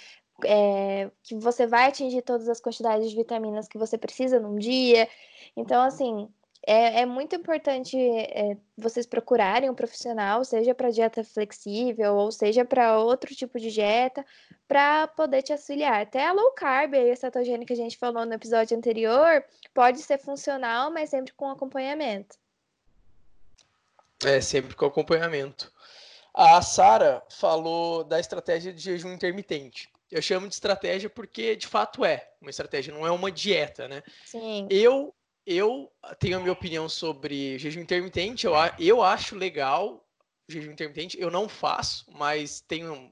[0.45, 5.07] é, que você vai atingir todas as quantidades de vitaminas que você precisa num dia.
[5.55, 6.29] Então, assim,
[6.65, 12.63] é, é muito importante é, vocês procurarem um profissional, seja para dieta flexível ou seja
[12.63, 14.23] para outro tipo de dieta,
[14.67, 16.01] para poder te auxiliar.
[16.01, 19.43] Até a low carb e a cetogênica que a gente falou no episódio anterior
[19.73, 22.37] pode ser funcional, mas sempre com acompanhamento.
[24.23, 25.71] É, sempre com acompanhamento.
[26.33, 29.89] A Sara falou da estratégia de jejum intermitente.
[30.11, 34.03] Eu chamo de estratégia porque de fato é uma estratégia, não é uma dieta, né?
[34.25, 34.67] Sim.
[34.69, 35.13] Eu
[35.45, 38.45] eu tenho a minha opinião sobre jejum intermitente.
[38.45, 40.05] Eu, eu acho legal
[40.47, 41.19] jejum intermitente.
[41.19, 43.11] Eu não faço, mas tenho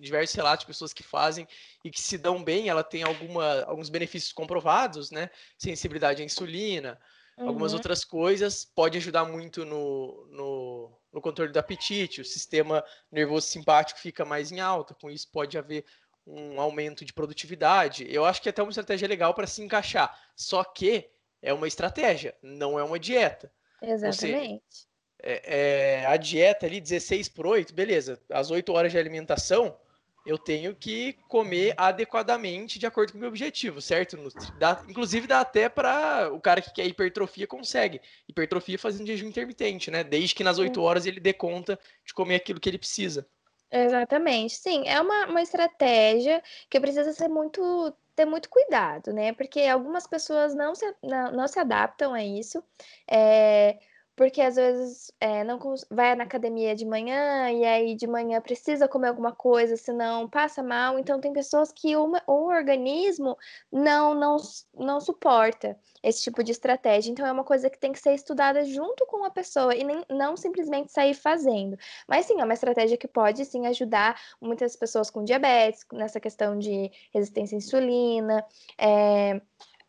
[0.00, 1.46] diversos relatos de pessoas que fazem
[1.84, 2.68] e que se dão bem.
[2.68, 5.30] Ela tem alguma, alguns benefícios comprovados, né?
[5.56, 6.98] Sensibilidade à insulina,
[7.36, 7.48] uhum.
[7.48, 8.64] algumas outras coisas.
[8.64, 12.20] Pode ajudar muito no, no, no controle do apetite.
[12.20, 14.94] O sistema nervoso simpático fica mais em alta.
[14.94, 15.84] Com isso, pode haver
[16.26, 18.06] um aumento de produtividade.
[18.08, 20.14] Eu acho que é até uma estratégia legal para se encaixar.
[20.36, 21.10] Só que
[21.42, 23.50] é uma estratégia, não é uma dieta.
[23.80, 24.62] Exatamente.
[24.70, 24.88] Seja,
[25.22, 28.20] é, é, a dieta ali, 16 por 8, beleza.
[28.30, 29.76] As 8 horas de alimentação,
[30.24, 34.16] eu tenho que comer adequadamente de acordo com o meu objetivo, certo?
[34.58, 38.00] Dá, inclusive dá até para o cara que quer hipertrofia consegue.
[38.28, 40.04] Hipertrofia fazendo jejum intermitente, né?
[40.04, 43.26] Desde que nas 8 horas ele dê conta de comer aquilo que ele precisa.
[43.70, 49.32] Exatamente, sim, é uma, uma estratégia que precisa ser muito ter muito cuidado, né?
[49.32, 52.62] Porque algumas pessoas não se, não, não se adaptam a isso.
[53.08, 53.78] É,
[54.18, 58.88] porque às vezes é, não vai na academia de manhã e aí de manhã precisa
[58.88, 60.98] comer alguma coisa, senão passa mal.
[60.98, 63.38] Então tem pessoas que uma, o organismo
[63.70, 64.36] não, não,
[64.74, 67.12] não suporta esse tipo de estratégia.
[67.12, 70.04] Então é uma coisa que tem que ser estudada junto com a pessoa e nem,
[70.10, 71.78] não simplesmente sair fazendo.
[72.08, 76.58] Mas sim, é uma estratégia que pode sim ajudar muitas pessoas com diabetes, nessa questão
[76.58, 78.44] de resistência à insulina.
[78.76, 79.40] É,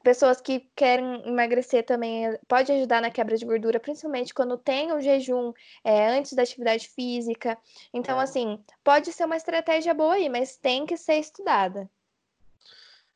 [0.04, 4.93] Pessoas que querem emagrecer também eh, pode ajudar na quebra de gordura, principalmente quando tem
[4.93, 5.52] o jejum
[5.84, 7.58] é, antes da atividade física.
[7.93, 8.24] Então, é.
[8.24, 11.89] assim, pode ser uma estratégia boa aí, mas tem que ser estudada.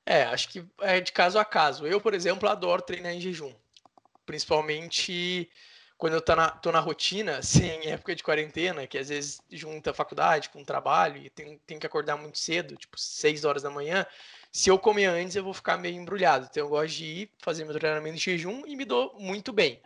[0.05, 1.87] É, acho que é de caso a caso.
[1.87, 3.53] Eu, por exemplo, adoro treinar em jejum.
[4.25, 5.49] Principalmente
[5.97, 9.41] quando eu tô na, tô na rotina, assim, em época de quarentena, que às vezes
[9.49, 13.45] junta a faculdade com o trabalho e tem, tem que acordar muito cedo, tipo 6
[13.45, 14.05] horas da manhã.
[14.53, 16.47] Se eu comer antes, eu vou ficar meio embrulhado.
[16.47, 19.81] Então eu gosto de ir fazer meu treinamento de jejum e me dou muito bem.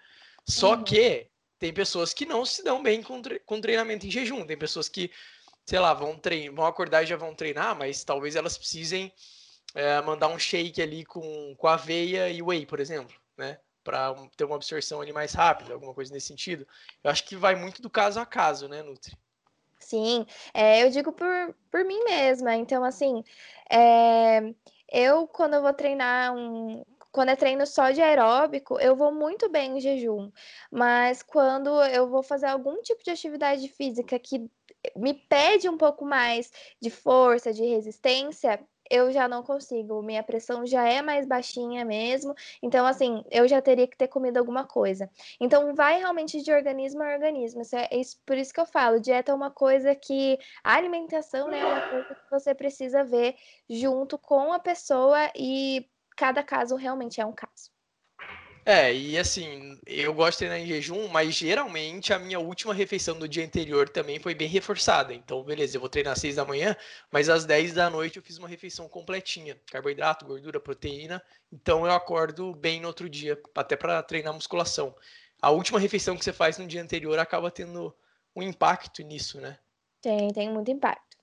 [0.46, 0.84] Só uhum.
[0.84, 1.26] que
[1.58, 4.46] tem pessoas que não se dão bem com, tre com treinamento em jejum.
[4.46, 5.10] Tem pessoas que,
[5.66, 6.20] sei lá, vão,
[6.54, 9.10] vão acordar e já vão treinar, mas talvez elas precisem
[9.74, 13.58] é, mandar um shake ali com, com aveia e whey, por exemplo, né?
[13.86, 16.68] Para ter uma absorção ali mais rápida, alguma coisa nesse sentido.
[17.02, 19.18] Eu acho que vai muito do caso a caso, né, Nutri?
[19.80, 22.56] Sim, é, eu digo por, por mim mesma.
[22.56, 23.24] Então, assim,
[23.72, 24.54] é,
[24.92, 29.50] eu, quando eu vou treinar um, quando é treino só de aeróbico, eu vou muito
[29.50, 30.32] bem em jejum.
[30.72, 34.50] Mas quando eu vou fazer algum tipo de atividade física que
[34.96, 36.52] me pede um pouco mais
[36.82, 38.60] de força, de resistência,
[38.90, 40.02] eu já não consigo.
[40.02, 42.34] Minha pressão já é mais baixinha mesmo.
[42.62, 45.10] Então, assim, eu já teria que ter comido alguma coisa.
[45.40, 47.62] Então, vai realmente de organismo a organismo.
[47.62, 50.38] Isso é, isso, por isso que eu falo, dieta é uma coisa que.
[50.64, 53.36] A alimentação né, é uma coisa que você precisa ver
[53.70, 57.77] junto com a pessoa e cada caso realmente é um caso.
[58.70, 63.18] É, e assim, eu gosto de treinar em jejum, mas geralmente a minha última refeição
[63.18, 65.14] do dia anterior também foi bem reforçada.
[65.14, 66.76] Então, beleza, eu vou treinar às 6 da manhã,
[67.10, 69.58] mas às 10 da noite eu fiz uma refeição completinha.
[69.72, 71.24] Carboidrato, gordura, proteína.
[71.50, 74.94] Então eu acordo bem no outro dia, até para treinar musculação.
[75.42, 77.96] A última refeição que você faz no dia anterior acaba tendo
[78.36, 79.58] um impacto nisso, né?
[80.02, 81.16] Tem, tem muito impacto.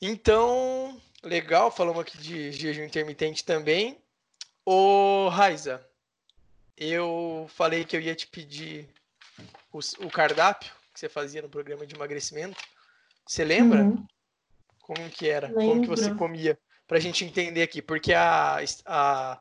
[0.00, 4.00] Então, legal, falamos aqui de jejum intermitente também.
[4.64, 5.84] Ô, Raiza,
[6.76, 8.88] eu falei que eu ia te pedir
[9.72, 12.62] o, o cardápio que você fazia no programa de emagrecimento.
[13.26, 13.82] Você lembra?
[13.82, 14.06] Uhum.
[14.80, 15.48] Como que era?
[15.48, 15.64] Lembro.
[15.64, 16.58] Como que você comia?
[16.86, 17.82] Pra gente entender aqui.
[17.82, 19.40] Porque a, a,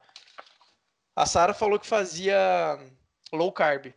[1.16, 2.80] a Sara falou que fazia
[3.32, 3.94] low carb.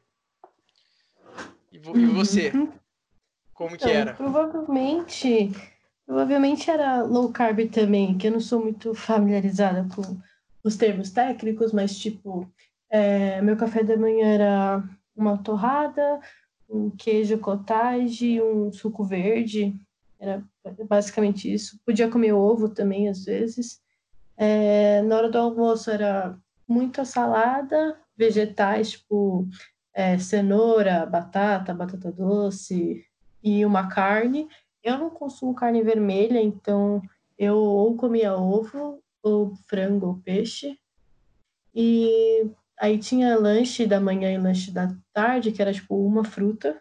[1.73, 2.01] E, vo, uhum.
[2.01, 2.51] e você?
[3.55, 4.13] Como então, que era?
[4.15, 5.51] Provavelmente,
[6.05, 10.21] provavelmente era low carb também, que eu não sou muito familiarizada com
[10.63, 12.51] os termos técnicos, mas tipo,
[12.97, 14.85] é, meu café da manhã era
[15.15, 16.19] uma torrada,
[16.69, 19.79] um queijo cottage, um suco verde.
[20.19, 20.43] Era
[20.89, 21.79] basicamente isso.
[21.85, 23.83] Podia comer ovo também, às vezes.
[24.37, 29.47] É, na hora do almoço era muita salada, vegetais, tipo
[29.95, 33.05] é, cenoura, batata, batata doce
[33.43, 34.49] e uma carne.
[34.83, 37.03] Eu não consumo carne vermelha, então
[37.39, 40.79] eu ou comia ovo, ou frango, ou peixe.
[41.75, 46.81] E Aí tinha lanche da manhã e lanche da tarde, que era tipo uma fruta.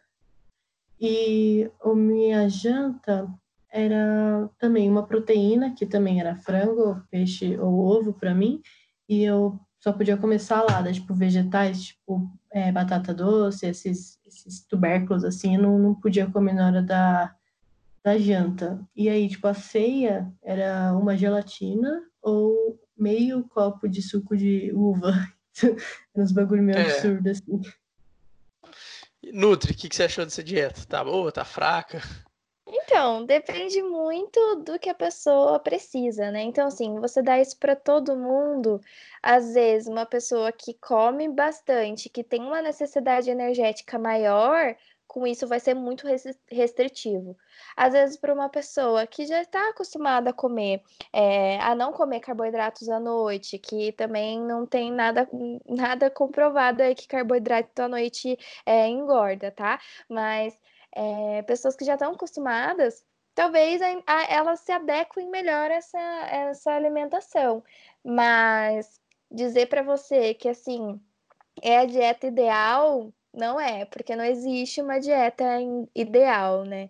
[0.99, 3.27] E a minha janta
[3.71, 8.61] era também uma proteína, que também era frango, peixe ou ovo para mim.
[9.07, 15.23] E eu só podia comer salada, tipo vegetais, tipo é, batata doce, esses, esses tubérculos
[15.23, 17.35] assim, eu não, não podia comer na hora da,
[18.03, 18.79] da janta.
[18.95, 25.13] E aí, tipo, a ceia era uma gelatina ou meio copo de suco de uva.
[26.15, 26.81] uns bagulho meio é.
[26.81, 27.61] absurdo, assim.
[29.33, 30.85] Nutri, o que, que você achou dessa dieta?
[30.87, 32.01] Tá boa, tá fraca?
[32.67, 36.41] Então, depende muito do que a pessoa precisa, né?
[36.41, 38.81] Então, assim, você dá isso para todo mundo,
[39.21, 44.75] às vezes, uma pessoa que come bastante, que tem uma necessidade energética maior,
[45.07, 46.05] com isso vai ser muito
[46.49, 47.37] restritivo.
[47.75, 50.81] Às vezes, para uma pessoa que já está acostumada a comer,
[51.13, 55.27] é, a não comer carboidratos à noite, que também não tem nada,
[55.65, 59.79] nada comprovado aí que carboidrato à noite é, engorda, tá?
[60.09, 60.59] Mas
[60.95, 65.99] é, pessoas que já estão acostumadas, talvez a, a, elas se adequem melhor a essa,
[66.29, 67.63] essa alimentação.
[68.03, 68.99] Mas
[69.31, 70.99] dizer para você que assim
[71.61, 75.43] é a dieta ideal não é, porque não existe uma dieta
[75.93, 76.89] ideal, né?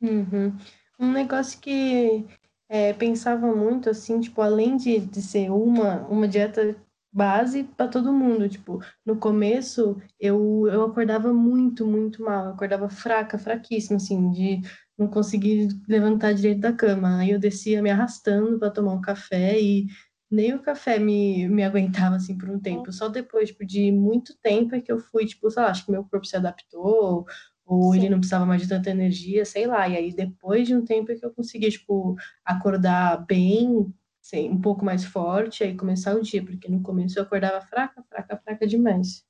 [0.00, 0.56] Uhum.
[0.98, 2.26] Um negócio que
[2.68, 6.76] é, pensava muito, assim, tipo, além de, de ser uma, uma dieta
[7.10, 12.88] base para todo mundo, tipo, no começo eu, eu acordava muito, muito mal, eu acordava
[12.88, 14.60] fraca, fraquíssima, assim, de
[14.96, 17.18] não conseguir levantar direito da cama.
[17.18, 19.86] Aí eu descia me arrastando para tomar um café e
[20.30, 22.92] nem o café me, me aguentava assim por um tempo.
[22.92, 25.90] Só depois tipo, de muito tempo é que eu fui, tipo, sei lá, acho que
[25.90, 27.26] meu corpo se adaptou,
[27.64, 27.98] ou Sim.
[27.98, 29.88] ele não precisava mais de tanta energia, sei lá.
[29.88, 34.60] E aí depois de um tempo é que eu consegui, tipo, acordar bem, assim, um
[34.60, 38.66] pouco mais forte, aí começar o dia, porque no começo eu acordava fraca, fraca, fraca
[38.66, 39.26] demais.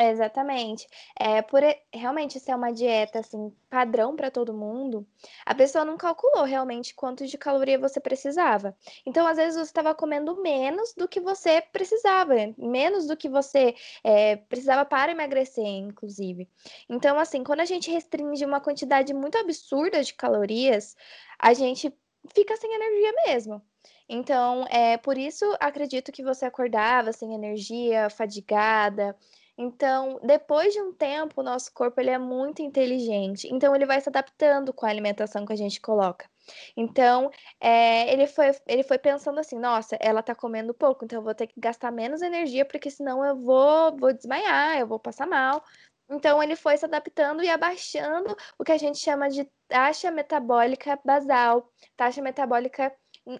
[0.00, 0.86] Exatamente.
[1.18, 1.60] É, por
[1.92, 5.04] realmente ser uma dieta assim padrão para todo mundo,
[5.44, 8.76] a pessoa não calculou realmente quanto de caloria você precisava.
[9.04, 13.74] Então, às vezes você estava comendo menos do que você precisava, menos do que você
[14.04, 16.48] é, precisava para emagrecer, inclusive.
[16.88, 20.96] Então, assim, quando a gente restringe uma quantidade muito absurda de calorias,
[21.40, 21.92] a gente
[22.32, 23.60] fica sem energia mesmo.
[24.08, 29.16] Então, é por isso acredito que você acordava sem energia, fadigada.
[29.60, 33.48] Então, depois de um tempo, o nosso corpo ele é muito inteligente.
[33.52, 36.30] Então, ele vai se adaptando com a alimentação que a gente coloca.
[36.76, 37.28] Então,
[37.60, 41.34] é, ele, foi, ele foi pensando assim: nossa, ela tá comendo pouco, então eu vou
[41.34, 45.64] ter que gastar menos energia, porque senão eu vou, vou desmaiar, eu vou passar mal.
[46.08, 50.98] Então, ele foi se adaptando e abaixando o que a gente chama de taxa metabólica
[51.04, 52.94] basal, taxa metabólica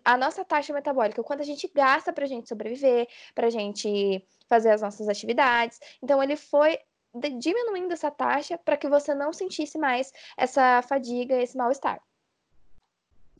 [0.04, 3.50] a nossa taxa metabólica, o quanto a gente gasta para a gente sobreviver, para a
[3.50, 5.80] gente fazer as nossas atividades.
[6.02, 6.78] Então, ele foi
[7.38, 12.00] diminuindo essa taxa para que você não sentisse mais essa fadiga, esse mal-estar.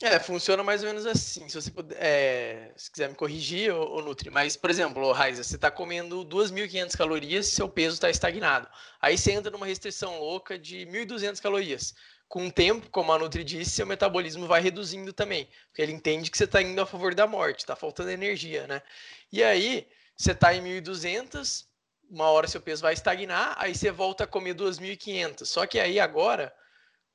[0.01, 1.47] É, funciona mais ou menos assim.
[1.49, 5.55] Se você puder, é, se quiser me corrigir, o Nutri, mas, por exemplo, Raiza, você
[5.55, 8.67] está comendo 2.500 calorias seu peso está estagnado.
[9.01, 11.93] Aí você entra numa restrição louca de 1.200 calorias.
[12.29, 16.29] Com o tempo, como a Nutri disse, seu metabolismo vai reduzindo também, porque ele entende
[16.29, 18.83] que você está indo a favor da morte, está faltando energia, né?
[19.31, 21.65] E aí, você está em 1.200,
[22.07, 25.43] uma hora seu peso vai estagnar, aí você volta a comer 2.500.
[25.45, 26.53] Só que aí agora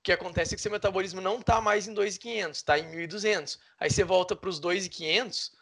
[0.02, 3.58] que acontece é que seu metabolismo não está mais em 2,500, está em 1.200.
[3.78, 5.52] Aí você volta para os 2,500,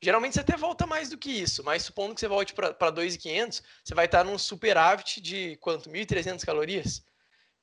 [0.00, 3.62] geralmente você até volta mais do que isso, mas supondo que você volte para 2,500,
[3.84, 5.90] você vai estar num superávit de quanto?
[5.90, 7.04] 1.300 calorias?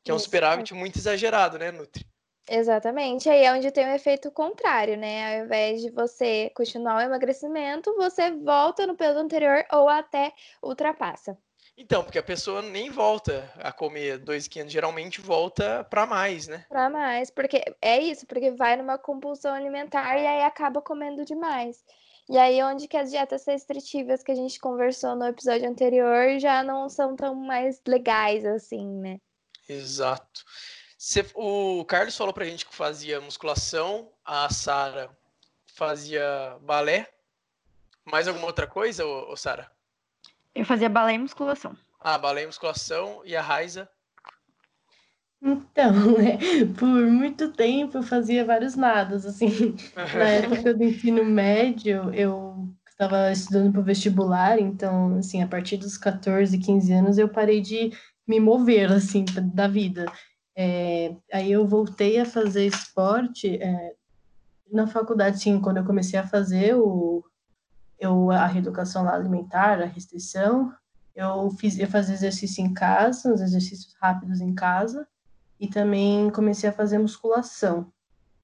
[0.09, 0.75] Que é um isso, superávit é.
[0.75, 2.03] muito exagerado, né, Nutri?
[2.49, 5.37] Exatamente, aí é onde tem o um efeito contrário, né?
[5.37, 10.33] Ao invés de você continuar o emagrecimento, você volta no peso anterior ou até
[10.63, 11.37] ultrapassa.
[11.77, 16.65] Então, porque a pessoa nem volta a comer 2,500, geralmente volta para mais, né?
[16.67, 21.85] Para mais, porque é isso, porque vai numa compulsão alimentar e aí acaba comendo demais.
[22.27, 26.63] E aí onde que as dietas restritivas que a gente conversou no episódio anterior já
[26.63, 29.19] não são tão mais legais assim, né?
[29.69, 30.43] Exato.
[31.35, 35.15] o Carlos falou pra gente que fazia musculação, a Sara
[35.75, 37.07] fazia balé.
[38.03, 39.71] Mais alguma outra coisa, ô, ô Sara?
[40.55, 41.77] Eu fazia balé e musculação.
[41.99, 43.21] Ah, balé e musculação.
[43.23, 43.87] E a Raiza?
[45.41, 46.37] Então, né,
[46.77, 53.31] por muito tempo eu fazia vários nados, assim, na época do ensino médio, eu estava
[53.31, 57.93] estudando para o vestibular, então, assim, a partir dos 14, 15 anos eu parei de
[58.29, 60.05] me mover, assim, da vida.
[60.55, 63.95] É, aí eu voltei a fazer esporte é,
[64.71, 67.23] na faculdade, sim, quando eu comecei a fazer o,
[67.97, 70.71] eu a reeducação alimentar, a restrição,
[71.15, 75.07] eu fiz eu fazia exercício em casa, uns exercícios rápidos em casa,
[75.59, 77.91] e também comecei a fazer musculação.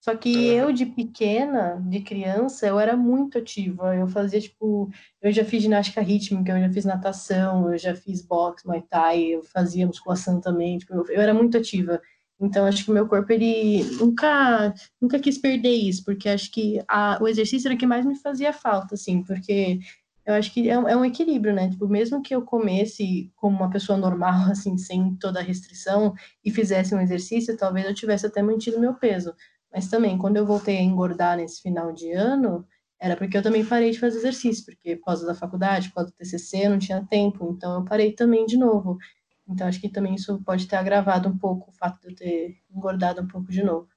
[0.05, 3.95] Só que eu de pequena, de criança, eu era muito ativa.
[3.95, 4.87] Eu fazia tipo,
[5.19, 9.23] eu já fiz ginástica rítmica, eu já fiz natação, eu já fiz boxe, muay thai,
[9.23, 11.99] eu fazia musculação também, tipo, eu, eu era muito ativa.
[12.39, 16.79] Então, acho que o meu corpo, ele nunca, nunca quis perder isso, porque acho que
[16.87, 19.79] a, o exercício era o que mais me fazia falta, assim, porque
[20.23, 21.69] eu acho que é um, é um equilíbrio, né?
[21.69, 26.51] Tipo, mesmo que eu comesse como uma pessoa normal, assim, sem toda a restrição, e
[26.51, 29.33] fizesse um exercício, talvez eu tivesse até mantido meu peso.
[29.75, 32.65] Mas também, quando eu voltei a engordar nesse final de ano,
[32.97, 36.11] era porque eu também parei de fazer exercício, porque por causa da faculdade, por causa
[36.11, 38.97] do TCC, não tinha tempo, então eu parei também de novo.
[39.45, 42.57] Então, acho que também isso pode ter agravado um pouco o fato de eu ter
[42.73, 43.89] engordado um pouco de novo.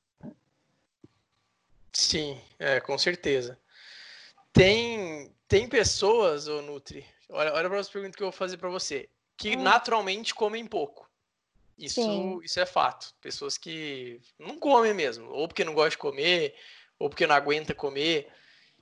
[1.92, 3.56] Sim, é, com certeza.
[4.52, 8.68] Tem, tem pessoas, ô Nutri, olha, olha para as perguntas que eu vou fazer para
[8.68, 9.62] você, que hum.
[9.62, 11.07] naturalmente comem pouco.
[11.78, 13.14] Isso, isso é fato.
[13.20, 16.54] Pessoas que não comem mesmo, ou porque não gostam de comer,
[16.98, 18.28] ou porque não aguenta comer.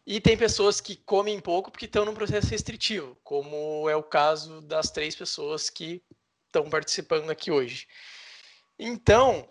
[0.07, 4.63] E tem pessoas que comem pouco porque estão num processo restritivo, como é o caso
[4.63, 6.03] das três pessoas que
[6.47, 7.87] estão participando aqui hoje.
[8.79, 9.49] Então,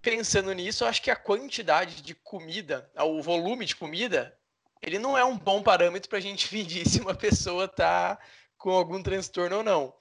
[0.00, 4.36] pensando nisso, eu acho que a quantidade de comida, o volume de comida,
[4.82, 8.18] ele não é um bom parâmetro para a gente medir se uma pessoa está
[8.58, 9.94] com algum transtorno ou não.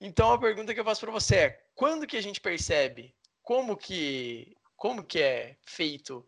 [0.00, 3.14] Então, a pergunta que eu faço para você é: quando que a gente percebe?
[3.42, 6.24] Como que, como que é feito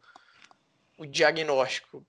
[0.99, 2.05] o diagnóstico?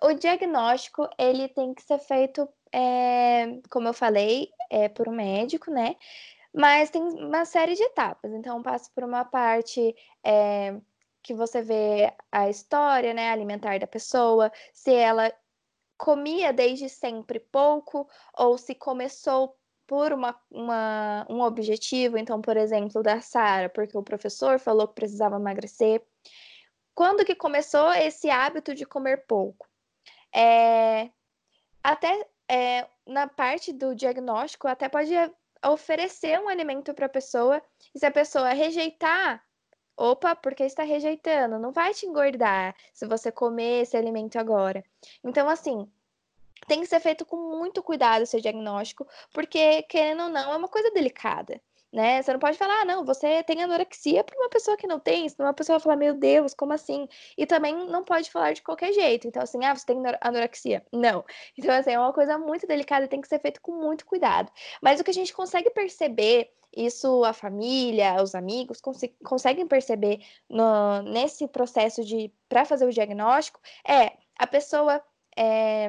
[0.00, 5.70] O diagnóstico ele tem que ser feito, é, como eu falei, é, por um médico,
[5.70, 5.96] né?
[6.52, 8.32] Mas tem uma série de etapas.
[8.32, 9.94] Então, passa por uma parte
[10.24, 10.76] é,
[11.22, 15.32] que você vê a história, né, alimentar da pessoa, se ela
[15.96, 19.56] comia desde sempre pouco ou se começou
[19.88, 24.94] por uma, uma, um objetivo, então, por exemplo, da Sara, porque o professor falou que
[24.94, 26.04] precisava emagrecer.
[26.94, 29.66] Quando que começou esse hábito de comer pouco?
[30.32, 31.08] É,
[31.82, 35.14] até é, na parte do diagnóstico, até pode
[35.64, 37.62] oferecer um alimento para a pessoa,
[37.94, 39.42] e se a pessoa rejeitar,
[39.96, 44.84] opa, porque está rejeitando, não vai te engordar se você comer esse alimento agora.
[45.24, 45.90] Então, assim,
[46.66, 50.68] tem que ser feito com muito cuidado esse diagnóstico, porque, querendo ou não, é uma
[50.68, 51.60] coisa delicada.
[51.92, 52.20] né?
[52.22, 55.28] Você não pode falar, ah, não, você tem anorexia para uma pessoa que não tem,
[55.28, 57.08] senão uma pessoa vai falar, meu Deus, como assim?
[57.36, 59.26] E também não pode falar de qualquer jeito.
[59.26, 60.84] Então, assim, ah, você tem anorexia.
[60.92, 61.24] Não.
[61.56, 64.52] Então, assim, é uma coisa muito delicada tem que ser feito com muito cuidado.
[64.82, 70.20] Mas o que a gente consegue perceber isso a família, os amigos cons conseguem perceber
[70.48, 75.02] no, nesse processo de para fazer o diagnóstico é a pessoa
[75.36, 75.88] é,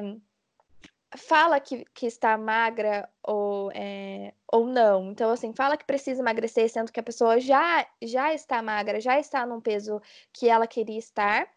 [1.16, 5.10] fala que, que está magra ou, é, ou não.
[5.10, 9.18] Então, assim, fala que precisa emagrecer, sendo que a pessoa já, já está magra, já
[9.18, 10.00] está num peso
[10.32, 11.48] que ela queria estar.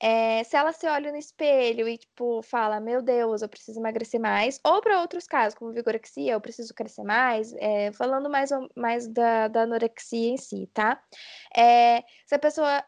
[0.00, 4.20] É, se ela se olha no espelho e, tipo, fala, meu Deus, eu preciso emagrecer
[4.20, 9.06] mais, ou para outros casos, como vigorexia, eu preciso crescer mais, é, falando mais, mais
[9.06, 11.00] da, da anorexia em si, tá?
[11.56, 12.84] É, se a pessoa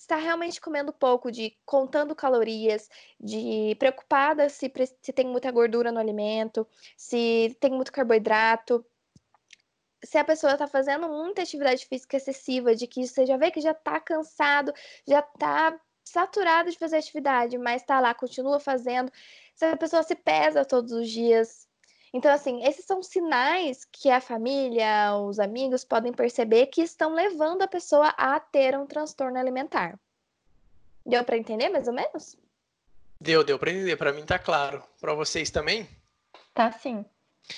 [0.00, 2.88] está realmente comendo pouco, de contando calorias,
[3.20, 6.66] de preocupada se, se tem muita gordura no alimento,
[6.96, 8.84] se tem muito carboidrato,
[10.04, 13.60] se a pessoa está fazendo muita atividade física excessiva, de que você já vê que
[13.60, 14.72] já está cansado,
[15.06, 19.10] já está saturado de fazer atividade, mas está lá, continua fazendo,
[19.54, 21.65] se a pessoa se pesa todos os dias,
[22.16, 27.60] então, assim, esses são sinais que a família, os amigos podem perceber que estão levando
[27.60, 30.00] a pessoa a ter um transtorno alimentar.
[31.04, 32.34] Deu para entender mais ou menos?
[33.20, 33.96] Deu, deu para entender.
[33.96, 34.82] Para mim tá claro.
[34.98, 35.86] Para vocês também?
[36.54, 37.04] Tá sim.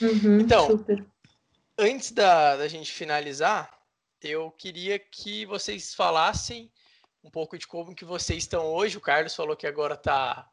[0.03, 1.07] Uhum, então, super.
[1.79, 3.73] antes da, da gente finalizar,
[4.21, 6.69] eu queria que vocês falassem
[7.23, 8.99] um pouco de como que vocês estão hoje.
[8.99, 10.51] O Carlos falou que agora tá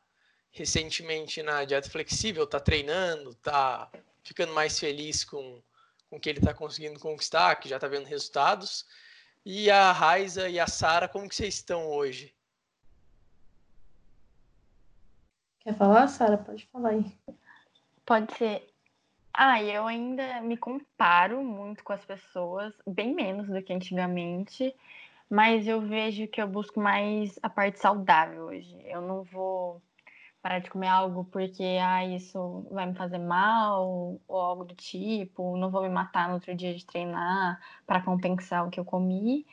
[0.56, 3.90] recentemente na dieta flexível, tá treinando, tá
[4.24, 5.62] ficando mais feliz com,
[6.10, 8.86] com o que ele está conseguindo conquistar, que já está vendo resultados.
[9.46, 12.34] E a Raiza e a Sara, como que vocês estão hoje?
[15.60, 16.38] Quer falar, Sara?
[16.38, 17.06] Pode falar aí.
[18.06, 18.66] Pode ser.
[19.34, 24.74] Ah, eu ainda me comparo muito com as pessoas, bem menos do que antigamente,
[25.30, 28.74] mas eu vejo que eu busco mais a parte saudável hoje.
[28.86, 29.82] Eu não vou
[30.46, 35.58] parar de comer algo porque ah, isso vai me fazer mal ou algo do tipo,
[35.58, 39.44] não vou me matar no outro dia de treinar para compensar o que eu comi.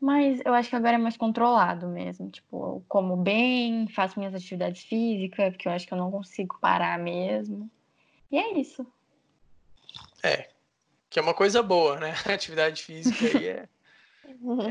[0.00, 2.30] Mas eu acho que agora é mais controlado mesmo.
[2.30, 6.58] Tipo, eu como bem, faço minhas atividades físicas, porque eu acho que eu não consigo
[6.58, 7.70] parar mesmo.
[8.32, 8.86] E é isso.
[10.22, 10.48] É,
[11.10, 12.14] que é uma coisa boa, né?
[12.32, 13.68] Atividade física aí é,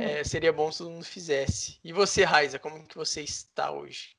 [0.19, 1.77] é, seria bom se todo mundo fizesse.
[1.83, 4.15] E você, Raiza, como que você está hoje?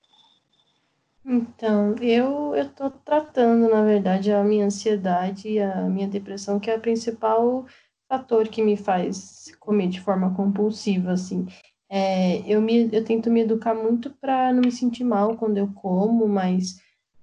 [1.26, 6.70] Então, eu eu tô tratando, na verdade, a minha ansiedade e a minha depressão, que
[6.70, 7.64] é o principal
[8.08, 11.46] fator que me faz comer de forma compulsiva, assim.
[11.90, 15.72] É, eu, me, eu tento me educar muito para não me sentir mal quando eu
[15.74, 16.76] como, mas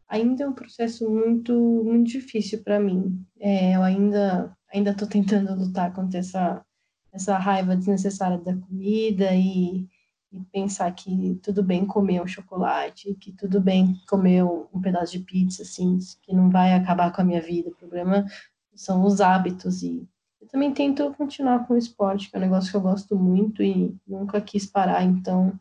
[0.07, 1.53] ainda é um processo muito,
[1.86, 3.26] muito difícil para mim.
[3.40, 6.65] É, eu ainda ainda estou tentando lutar contra essa,
[7.14, 9.88] essa raiva desnecessária da comida e
[10.32, 15.20] e pensar que tudo bem comer um chocolate, que tudo bem comer um pedaço de
[15.20, 17.70] pizza, assim, que não vai acabar com a minha vida.
[17.70, 18.26] O problema
[18.74, 20.08] são os hábitos e
[20.40, 23.62] eu também tento continuar com o esporte, que é um negócio que eu gosto muito
[23.62, 25.60] e nunca quis parar, então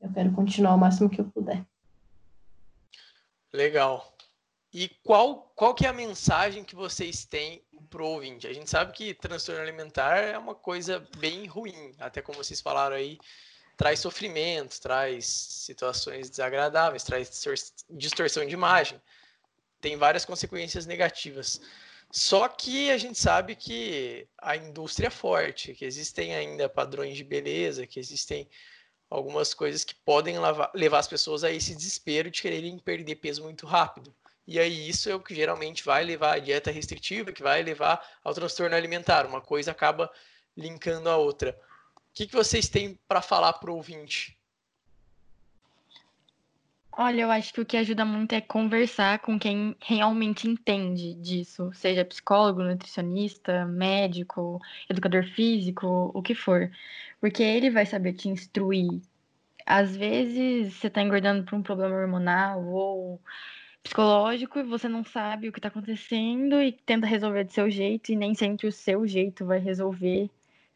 [0.00, 1.66] eu quero continuar o máximo que eu puder.
[3.52, 4.12] Legal.
[4.72, 8.46] E qual, qual que é a mensagem que vocês têm para o ouvinte?
[8.46, 12.96] A gente sabe que transtorno alimentar é uma coisa bem ruim, até como vocês falaram
[12.96, 13.18] aí,
[13.76, 17.44] traz sofrimento, traz situações desagradáveis, traz
[17.90, 19.00] distorção de imagem,
[19.80, 21.60] tem várias consequências negativas.
[22.10, 27.24] Só que a gente sabe que a indústria é forte, que existem ainda padrões de
[27.24, 28.48] beleza, que existem
[29.08, 33.42] algumas coisas que podem levar, levar as pessoas a esse desespero de quererem perder peso
[33.42, 34.14] muito rápido.
[34.46, 38.04] E aí isso é o que geralmente vai levar à dieta restritiva, que vai levar
[38.22, 39.24] ao transtorno alimentar.
[39.26, 40.10] Uma coisa acaba
[40.56, 41.58] linkando a outra.
[42.12, 44.36] O que, que vocês têm para falar para o ouvinte?
[46.94, 51.72] Olha, eu acho que o que ajuda muito é conversar com quem realmente entende disso,
[51.72, 54.60] seja psicólogo, nutricionista, médico,
[54.90, 56.70] educador físico, o que for.
[57.18, 59.00] Porque ele vai saber te instruir.
[59.64, 63.22] Às vezes você está engordando por um problema hormonal ou
[63.82, 68.12] psicológico e você não sabe o que está acontecendo e tenta resolver do seu jeito
[68.12, 70.28] e nem sempre o seu jeito vai resolver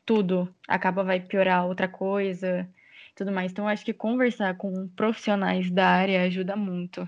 [0.06, 0.48] tudo.
[0.66, 2.66] Acaba vai piorar outra coisa,
[3.14, 3.52] tudo mais.
[3.52, 7.06] Então, acho que conversar com profissionais da área ajuda muito.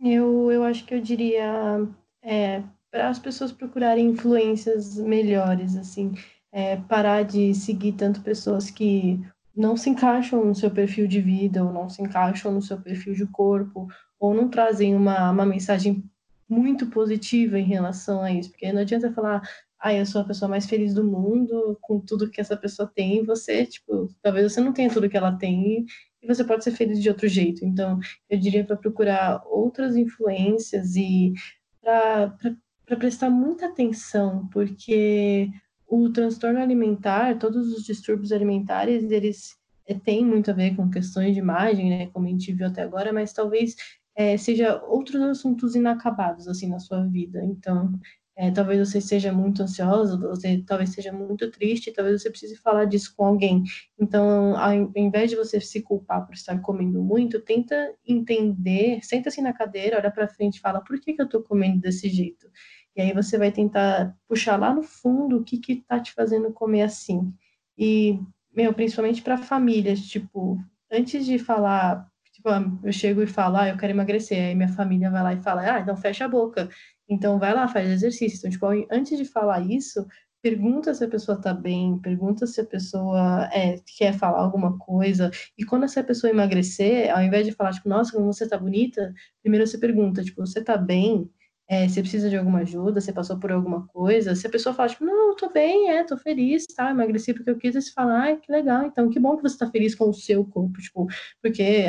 [0.00, 1.88] Eu, eu acho que eu diria
[2.22, 6.14] é, para as pessoas procurarem influências melhores, assim,
[6.52, 9.20] é, parar de seguir tanto pessoas que
[9.56, 13.14] não se encaixam no seu perfil de vida, ou não se encaixam no seu perfil
[13.14, 13.88] de corpo,
[14.18, 16.04] ou não trazem uma, uma mensagem
[16.48, 19.42] muito positiva em relação a isso, porque não adianta falar,
[19.80, 23.24] ah, eu sou a pessoa mais feliz do mundo com tudo que essa pessoa tem,
[23.24, 25.86] você, tipo, talvez você não tenha tudo que ela tem
[26.20, 27.64] e você pode ser feliz de outro jeito.
[27.64, 27.98] Então,
[28.28, 31.32] eu diria para procurar outras influências e
[31.80, 35.48] para prestar muita atenção, porque
[35.86, 39.56] o transtorno alimentar, todos os distúrbios alimentares, eles
[39.86, 42.82] é, têm muito a ver com questões de imagem, né, como a gente viu até
[42.82, 43.76] agora, mas talvez
[44.14, 47.42] é, seja outros assuntos inacabados assim na sua vida.
[47.44, 47.92] Então,
[48.40, 52.84] é, talvez você seja muito ansiosa, você talvez seja muito triste, talvez você precise falar
[52.84, 53.64] disso com alguém.
[53.98, 59.52] Então, ao invés de você se culpar por estar comendo muito, tenta entender, senta-se na
[59.52, 62.48] cadeira, olha para frente e fala: por que, que eu estou comendo desse jeito?
[62.94, 66.52] E aí você vai tentar puxar lá no fundo o que que tá te fazendo
[66.52, 67.34] comer assim.
[67.76, 68.20] E,
[68.54, 70.58] meu, principalmente para famílias, tipo,
[70.92, 72.08] antes de falar
[72.38, 72.50] Tipo,
[72.84, 74.38] eu chego e falo, ah, eu quero emagrecer.
[74.38, 76.68] Aí minha família vai lá e fala, ah, então fecha a boca.
[77.08, 78.38] Então vai lá, faz exercício.
[78.38, 80.06] Então, tipo, antes de falar isso,
[80.40, 85.30] pergunta se a pessoa tá bem, pergunta se a pessoa é, quer falar alguma coisa.
[85.58, 89.12] E quando essa pessoa emagrecer, ao invés de falar, tipo, nossa, como você tá bonita,
[89.42, 91.28] primeiro você pergunta, tipo, você tá bem?
[91.68, 94.88] É, você precisa de alguma ajuda, você passou por alguma coisa, se a pessoa fala,
[94.88, 98.20] tipo, não, eu tô bem, é, tô feliz, tá, emagreci porque eu quis, você fala,
[98.20, 101.06] ai, que legal, então que bom que você tá feliz com o seu corpo, tipo,
[101.42, 101.84] porque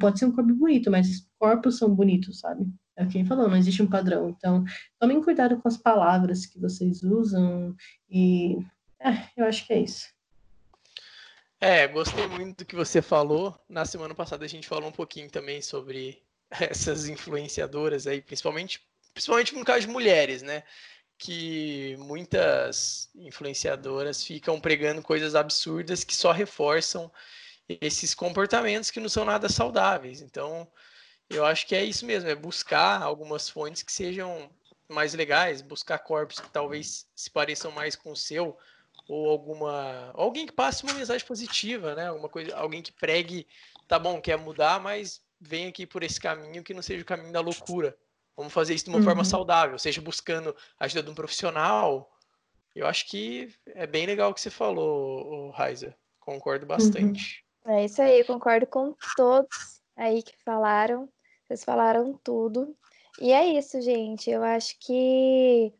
[0.00, 2.66] pode ser um corpo bonito, mas corpos são bonitos, sabe?
[2.96, 4.64] É quem falou, não existe um padrão, então
[4.98, 7.76] tomem cuidado com as palavras que vocês usam
[8.10, 8.58] e,
[9.00, 10.08] é, eu acho que é isso.
[11.60, 13.56] É, gostei muito do que você falou.
[13.68, 16.20] Na semana passada a gente falou um pouquinho também sobre
[16.50, 18.80] essas influenciadoras aí, principalmente
[19.14, 20.62] principalmente no caso de mulheres, né?
[21.18, 27.10] Que muitas influenciadoras ficam pregando coisas absurdas que só reforçam
[27.68, 30.20] esses comportamentos que não são nada saudáveis.
[30.20, 30.70] Então,
[31.30, 34.50] eu acho que é isso mesmo, é buscar algumas fontes que sejam
[34.88, 38.58] mais legais, buscar corpos que talvez se pareçam mais com o seu,
[39.08, 42.08] ou alguma alguém que passe uma mensagem positiva, né?
[42.08, 43.46] Alguma coisa, alguém que pregue,
[43.88, 47.32] tá bom, quer mudar, mas vem aqui por esse caminho que não seja o caminho
[47.32, 47.96] da loucura.
[48.36, 49.04] Vamos fazer isso de uma uhum.
[49.04, 52.10] forma saudável, seja buscando a ajuda de um profissional.
[52.74, 55.94] Eu acho que é bem legal o que você falou, Raiza.
[56.18, 56.68] Concordo uhum.
[56.68, 57.44] bastante.
[57.64, 57.74] Uhum.
[57.74, 61.08] É isso aí, concordo com todos aí que falaram.
[61.46, 62.74] Vocês falaram tudo.
[63.20, 64.30] E é isso, gente.
[64.30, 65.72] Eu acho que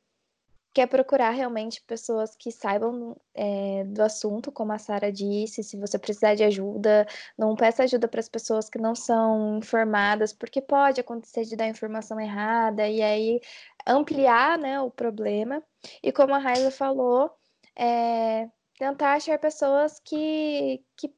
[0.72, 5.62] quer procurar realmente pessoas que saibam é, do assunto, como a Sara disse.
[5.62, 10.32] Se você precisar de ajuda, não peça ajuda para as pessoas que não são informadas,
[10.32, 13.40] porque pode acontecer de dar informação errada e aí
[13.86, 15.62] ampliar né, o problema.
[16.02, 17.30] E como a Raila falou,
[17.76, 21.12] é, tentar achar pessoas que, que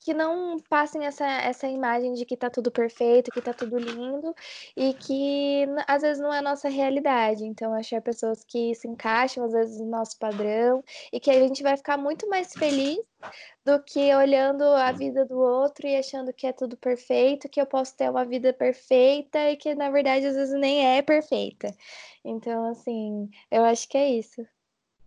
[0.00, 4.34] que não passem essa, essa imagem de que tá tudo perfeito, que tá tudo lindo
[4.76, 7.44] e que às vezes não é a nossa realidade.
[7.44, 10.82] Então, achar pessoas que se encaixam às vezes no nosso padrão
[11.12, 12.98] e que a gente vai ficar muito mais feliz
[13.64, 17.66] do que olhando a vida do outro e achando que é tudo perfeito, que eu
[17.66, 21.74] posso ter uma vida perfeita e que na verdade às vezes nem é perfeita.
[22.24, 24.46] Então, assim, eu acho que é isso.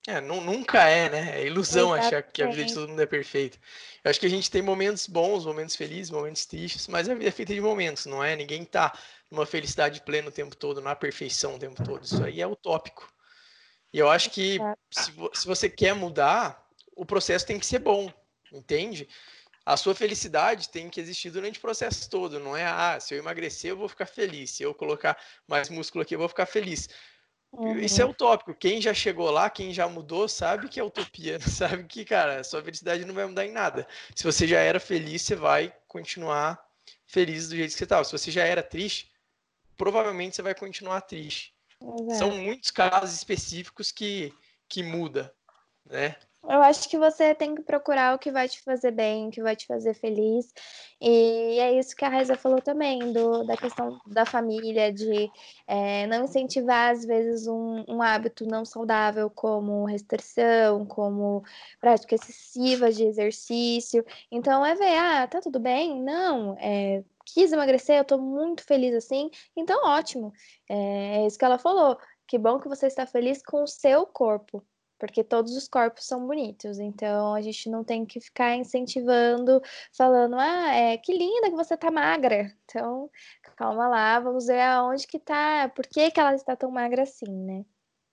[0.05, 1.41] É, nunca é, né?
[1.41, 2.15] É ilusão Exatamente.
[2.15, 3.57] achar que a vida de todo mundo é perfeita.
[4.03, 7.29] Eu acho que a gente tem momentos bons, momentos felizes, momentos tristes, mas a vida
[7.29, 8.35] é feita de momentos, não é?
[8.35, 8.91] Ninguém tá
[9.31, 12.03] numa felicidade plena o tempo todo, na perfeição o tempo todo.
[12.03, 13.09] Isso aí é utópico.
[13.93, 14.59] E eu acho que
[14.91, 18.11] se, se você quer mudar, o processo tem que ser bom,
[18.51, 19.07] entende?
[19.65, 22.65] A sua felicidade tem que existir durante o processo todo, não é?
[22.65, 24.51] Ah, se eu emagrecer, eu vou ficar feliz.
[24.51, 25.17] Se eu colocar
[25.47, 26.89] mais músculo aqui, eu vou ficar feliz.
[27.53, 27.77] Uhum.
[27.79, 28.53] Isso é utópico.
[28.55, 31.39] Quem já chegou lá, quem já mudou, sabe que é utopia.
[31.47, 33.87] Sabe que, cara, sua felicidade não vai mudar em nada.
[34.15, 36.59] Se você já era feliz, você vai continuar
[37.05, 38.03] feliz do jeito que você estava.
[38.03, 39.11] Se você já era triste,
[39.77, 41.53] provavelmente você vai continuar triste.
[42.17, 44.33] São muitos casos específicos que,
[44.67, 45.33] que muda,
[45.85, 46.15] né?
[46.45, 49.41] Eu acho que você tem que procurar o que vai te fazer bem, o que
[49.41, 50.53] vai te fazer feliz.
[50.99, 55.31] E é isso que a Raiza falou também, do, da questão da família, de
[55.65, 61.43] é, não incentivar, às vezes, um, um, hábito não saudável, como restrição, como
[61.79, 64.05] prática excessiva de exercício.
[64.29, 66.01] Então, é ver, ah, tá tudo bem?
[66.03, 70.33] Não, é, quis emagrecer, eu tô muito feliz assim, então ótimo.
[70.69, 71.97] É, é isso que ela falou.
[72.27, 74.65] Que bom que você está feliz com o seu corpo
[75.03, 79.61] porque todos os corpos são bonitos, então a gente não tem que ficar incentivando,
[79.91, 82.49] falando, ah, é, que linda que você tá magra.
[82.63, 83.11] Então,
[83.57, 87.29] calma lá, vamos ver aonde que tá, por que, que ela está tão magra assim,
[87.29, 87.65] né?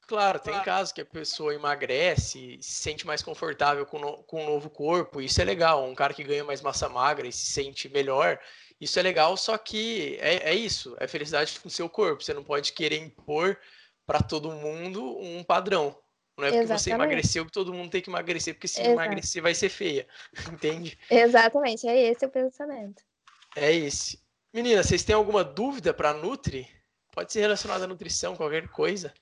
[0.09, 4.47] Claro, tem casos que a pessoa emagrece, se sente mais confortável com, no, com o
[4.47, 5.85] novo corpo, isso é legal.
[5.85, 8.37] Um cara que ganha mais massa magra e se sente melhor,
[8.81, 12.25] Isso é legal, só que é, é isso, é felicidade com o seu corpo.
[12.25, 13.57] Você não pode querer impor
[14.05, 15.97] para todo mundo um padrão.
[16.41, 16.83] Não é porque Exatamente.
[16.83, 18.93] você emagreceu que todo mundo tem que emagrecer, porque se Exato.
[18.95, 20.07] emagrecer vai ser feia.
[20.51, 20.99] Entende?
[21.11, 23.03] Exatamente, é esse o pensamento.
[23.55, 24.19] É esse.
[24.53, 26.67] Menina, vocês têm alguma dúvida para Nutri?
[27.13, 29.13] Pode ser relacionada à nutrição, qualquer coisa.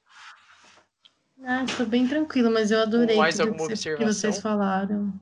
[1.42, 4.06] Ah, estou bem tranquilo, mas eu adorei mais tudo alguma que, observação?
[4.06, 5.12] que vocês falaram.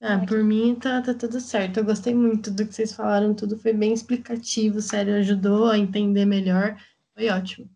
[0.00, 1.78] Ah, por mim tá, tá tudo certo.
[1.78, 6.24] Eu gostei muito do que vocês falaram, tudo foi bem explicativo, sério, ajudou a entender
[6.24, 6.80] melhor.
[7.14, 7.68] Foi ótimo.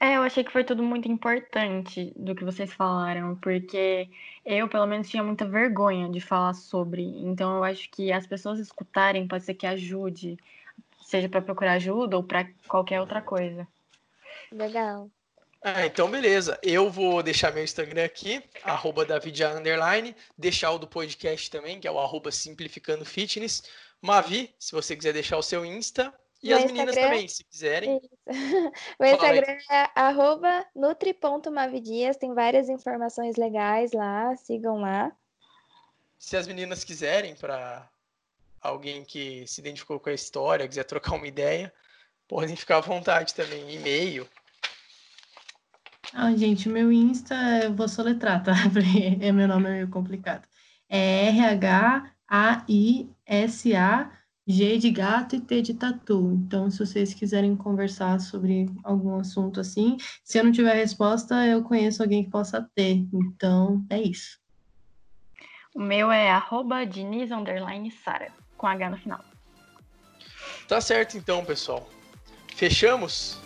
[0.00, 4.08] É, eu achei que foi tudo muito importante do que vocês falaram, porque
[4.44, 7.02] eu, pelo menos, tinha muita vergonha de falar sobre.
[7.02, 10.38] Então, eu acho que as pessoas escutarem pode ser que ajude,
[11.04, 13.66] seja para procurar ajuda ou para qualquer outra coisa.
[14.52, 15.10] Legal.
[15.62, 16.58] Ah, então beleza.
[16.62, 19.04] Eu vou deixar meu Instagram aqui, arroba
[19.56, 23.64] underline, deixar o do podcast também, que é o arroba simplificando fitness.
[24.00, 27.10] Mavi, se você quiser deixar o seu Insta, e Meu as meninas Instagram...
[27.10, 28.00] também, se quiserem.
[29.00, 35.12] Meu Instagram é arroba nutri.mavidias, tem várias informações legais lá, sigam lá.
[36.16, 37.88] Se as meninas quiserem, para
[38.60, 41.72] alguém que se identificou com a história, quiser trocar uma ideia,
[42.28, 44.28] podem ficar à vontade também, e-mail.
[46.12, 47.34] Ah, gente, meu Insta,
[47.64, 48.52] eu vou soletrar, tá?
[48.72, 50.46] Porque é meu nome é meio complicado.
[50.88, 52.08] É R-H-A-I-S-A
[54.50, 56.32] G de gato e T de tatu.
[56.32, 61.62] Então, se vocês quiserem conversar sobre algum assunto assim, se eu não tiver resposta, eu
[61.62, 63.06] conheço alguém que possa ter.
[63.12, 64.38] Então, é isso.
[65.74, 67.28] O meu é arroba Diniz
[68.02, 69.20] Sara, com H no final.
[70.66, 71.86] Tá certo então, pessoal.
[72.56, 73.38] Fechamos?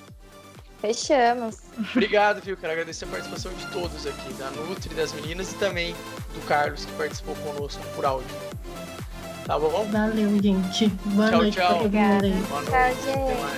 [0.81, 1.63] Fechamos.
[1.91, 2.57] Obrigado, viu?
[2.57, 5.95] Quero agradecer a participação de todos aqui, da Nutri, das meninas e também
[6.33, 8.37] do Carlos, que participou conosco por áudio.
[9.53, 9.85] Tá bom?
[9.93, 10.89] Valeu, gente.
[11.05, 11.87] Boa tchau, noite tchau.
[11.87, 12.43] Boa noite.
[12.71, 13.53] Tchau, gente.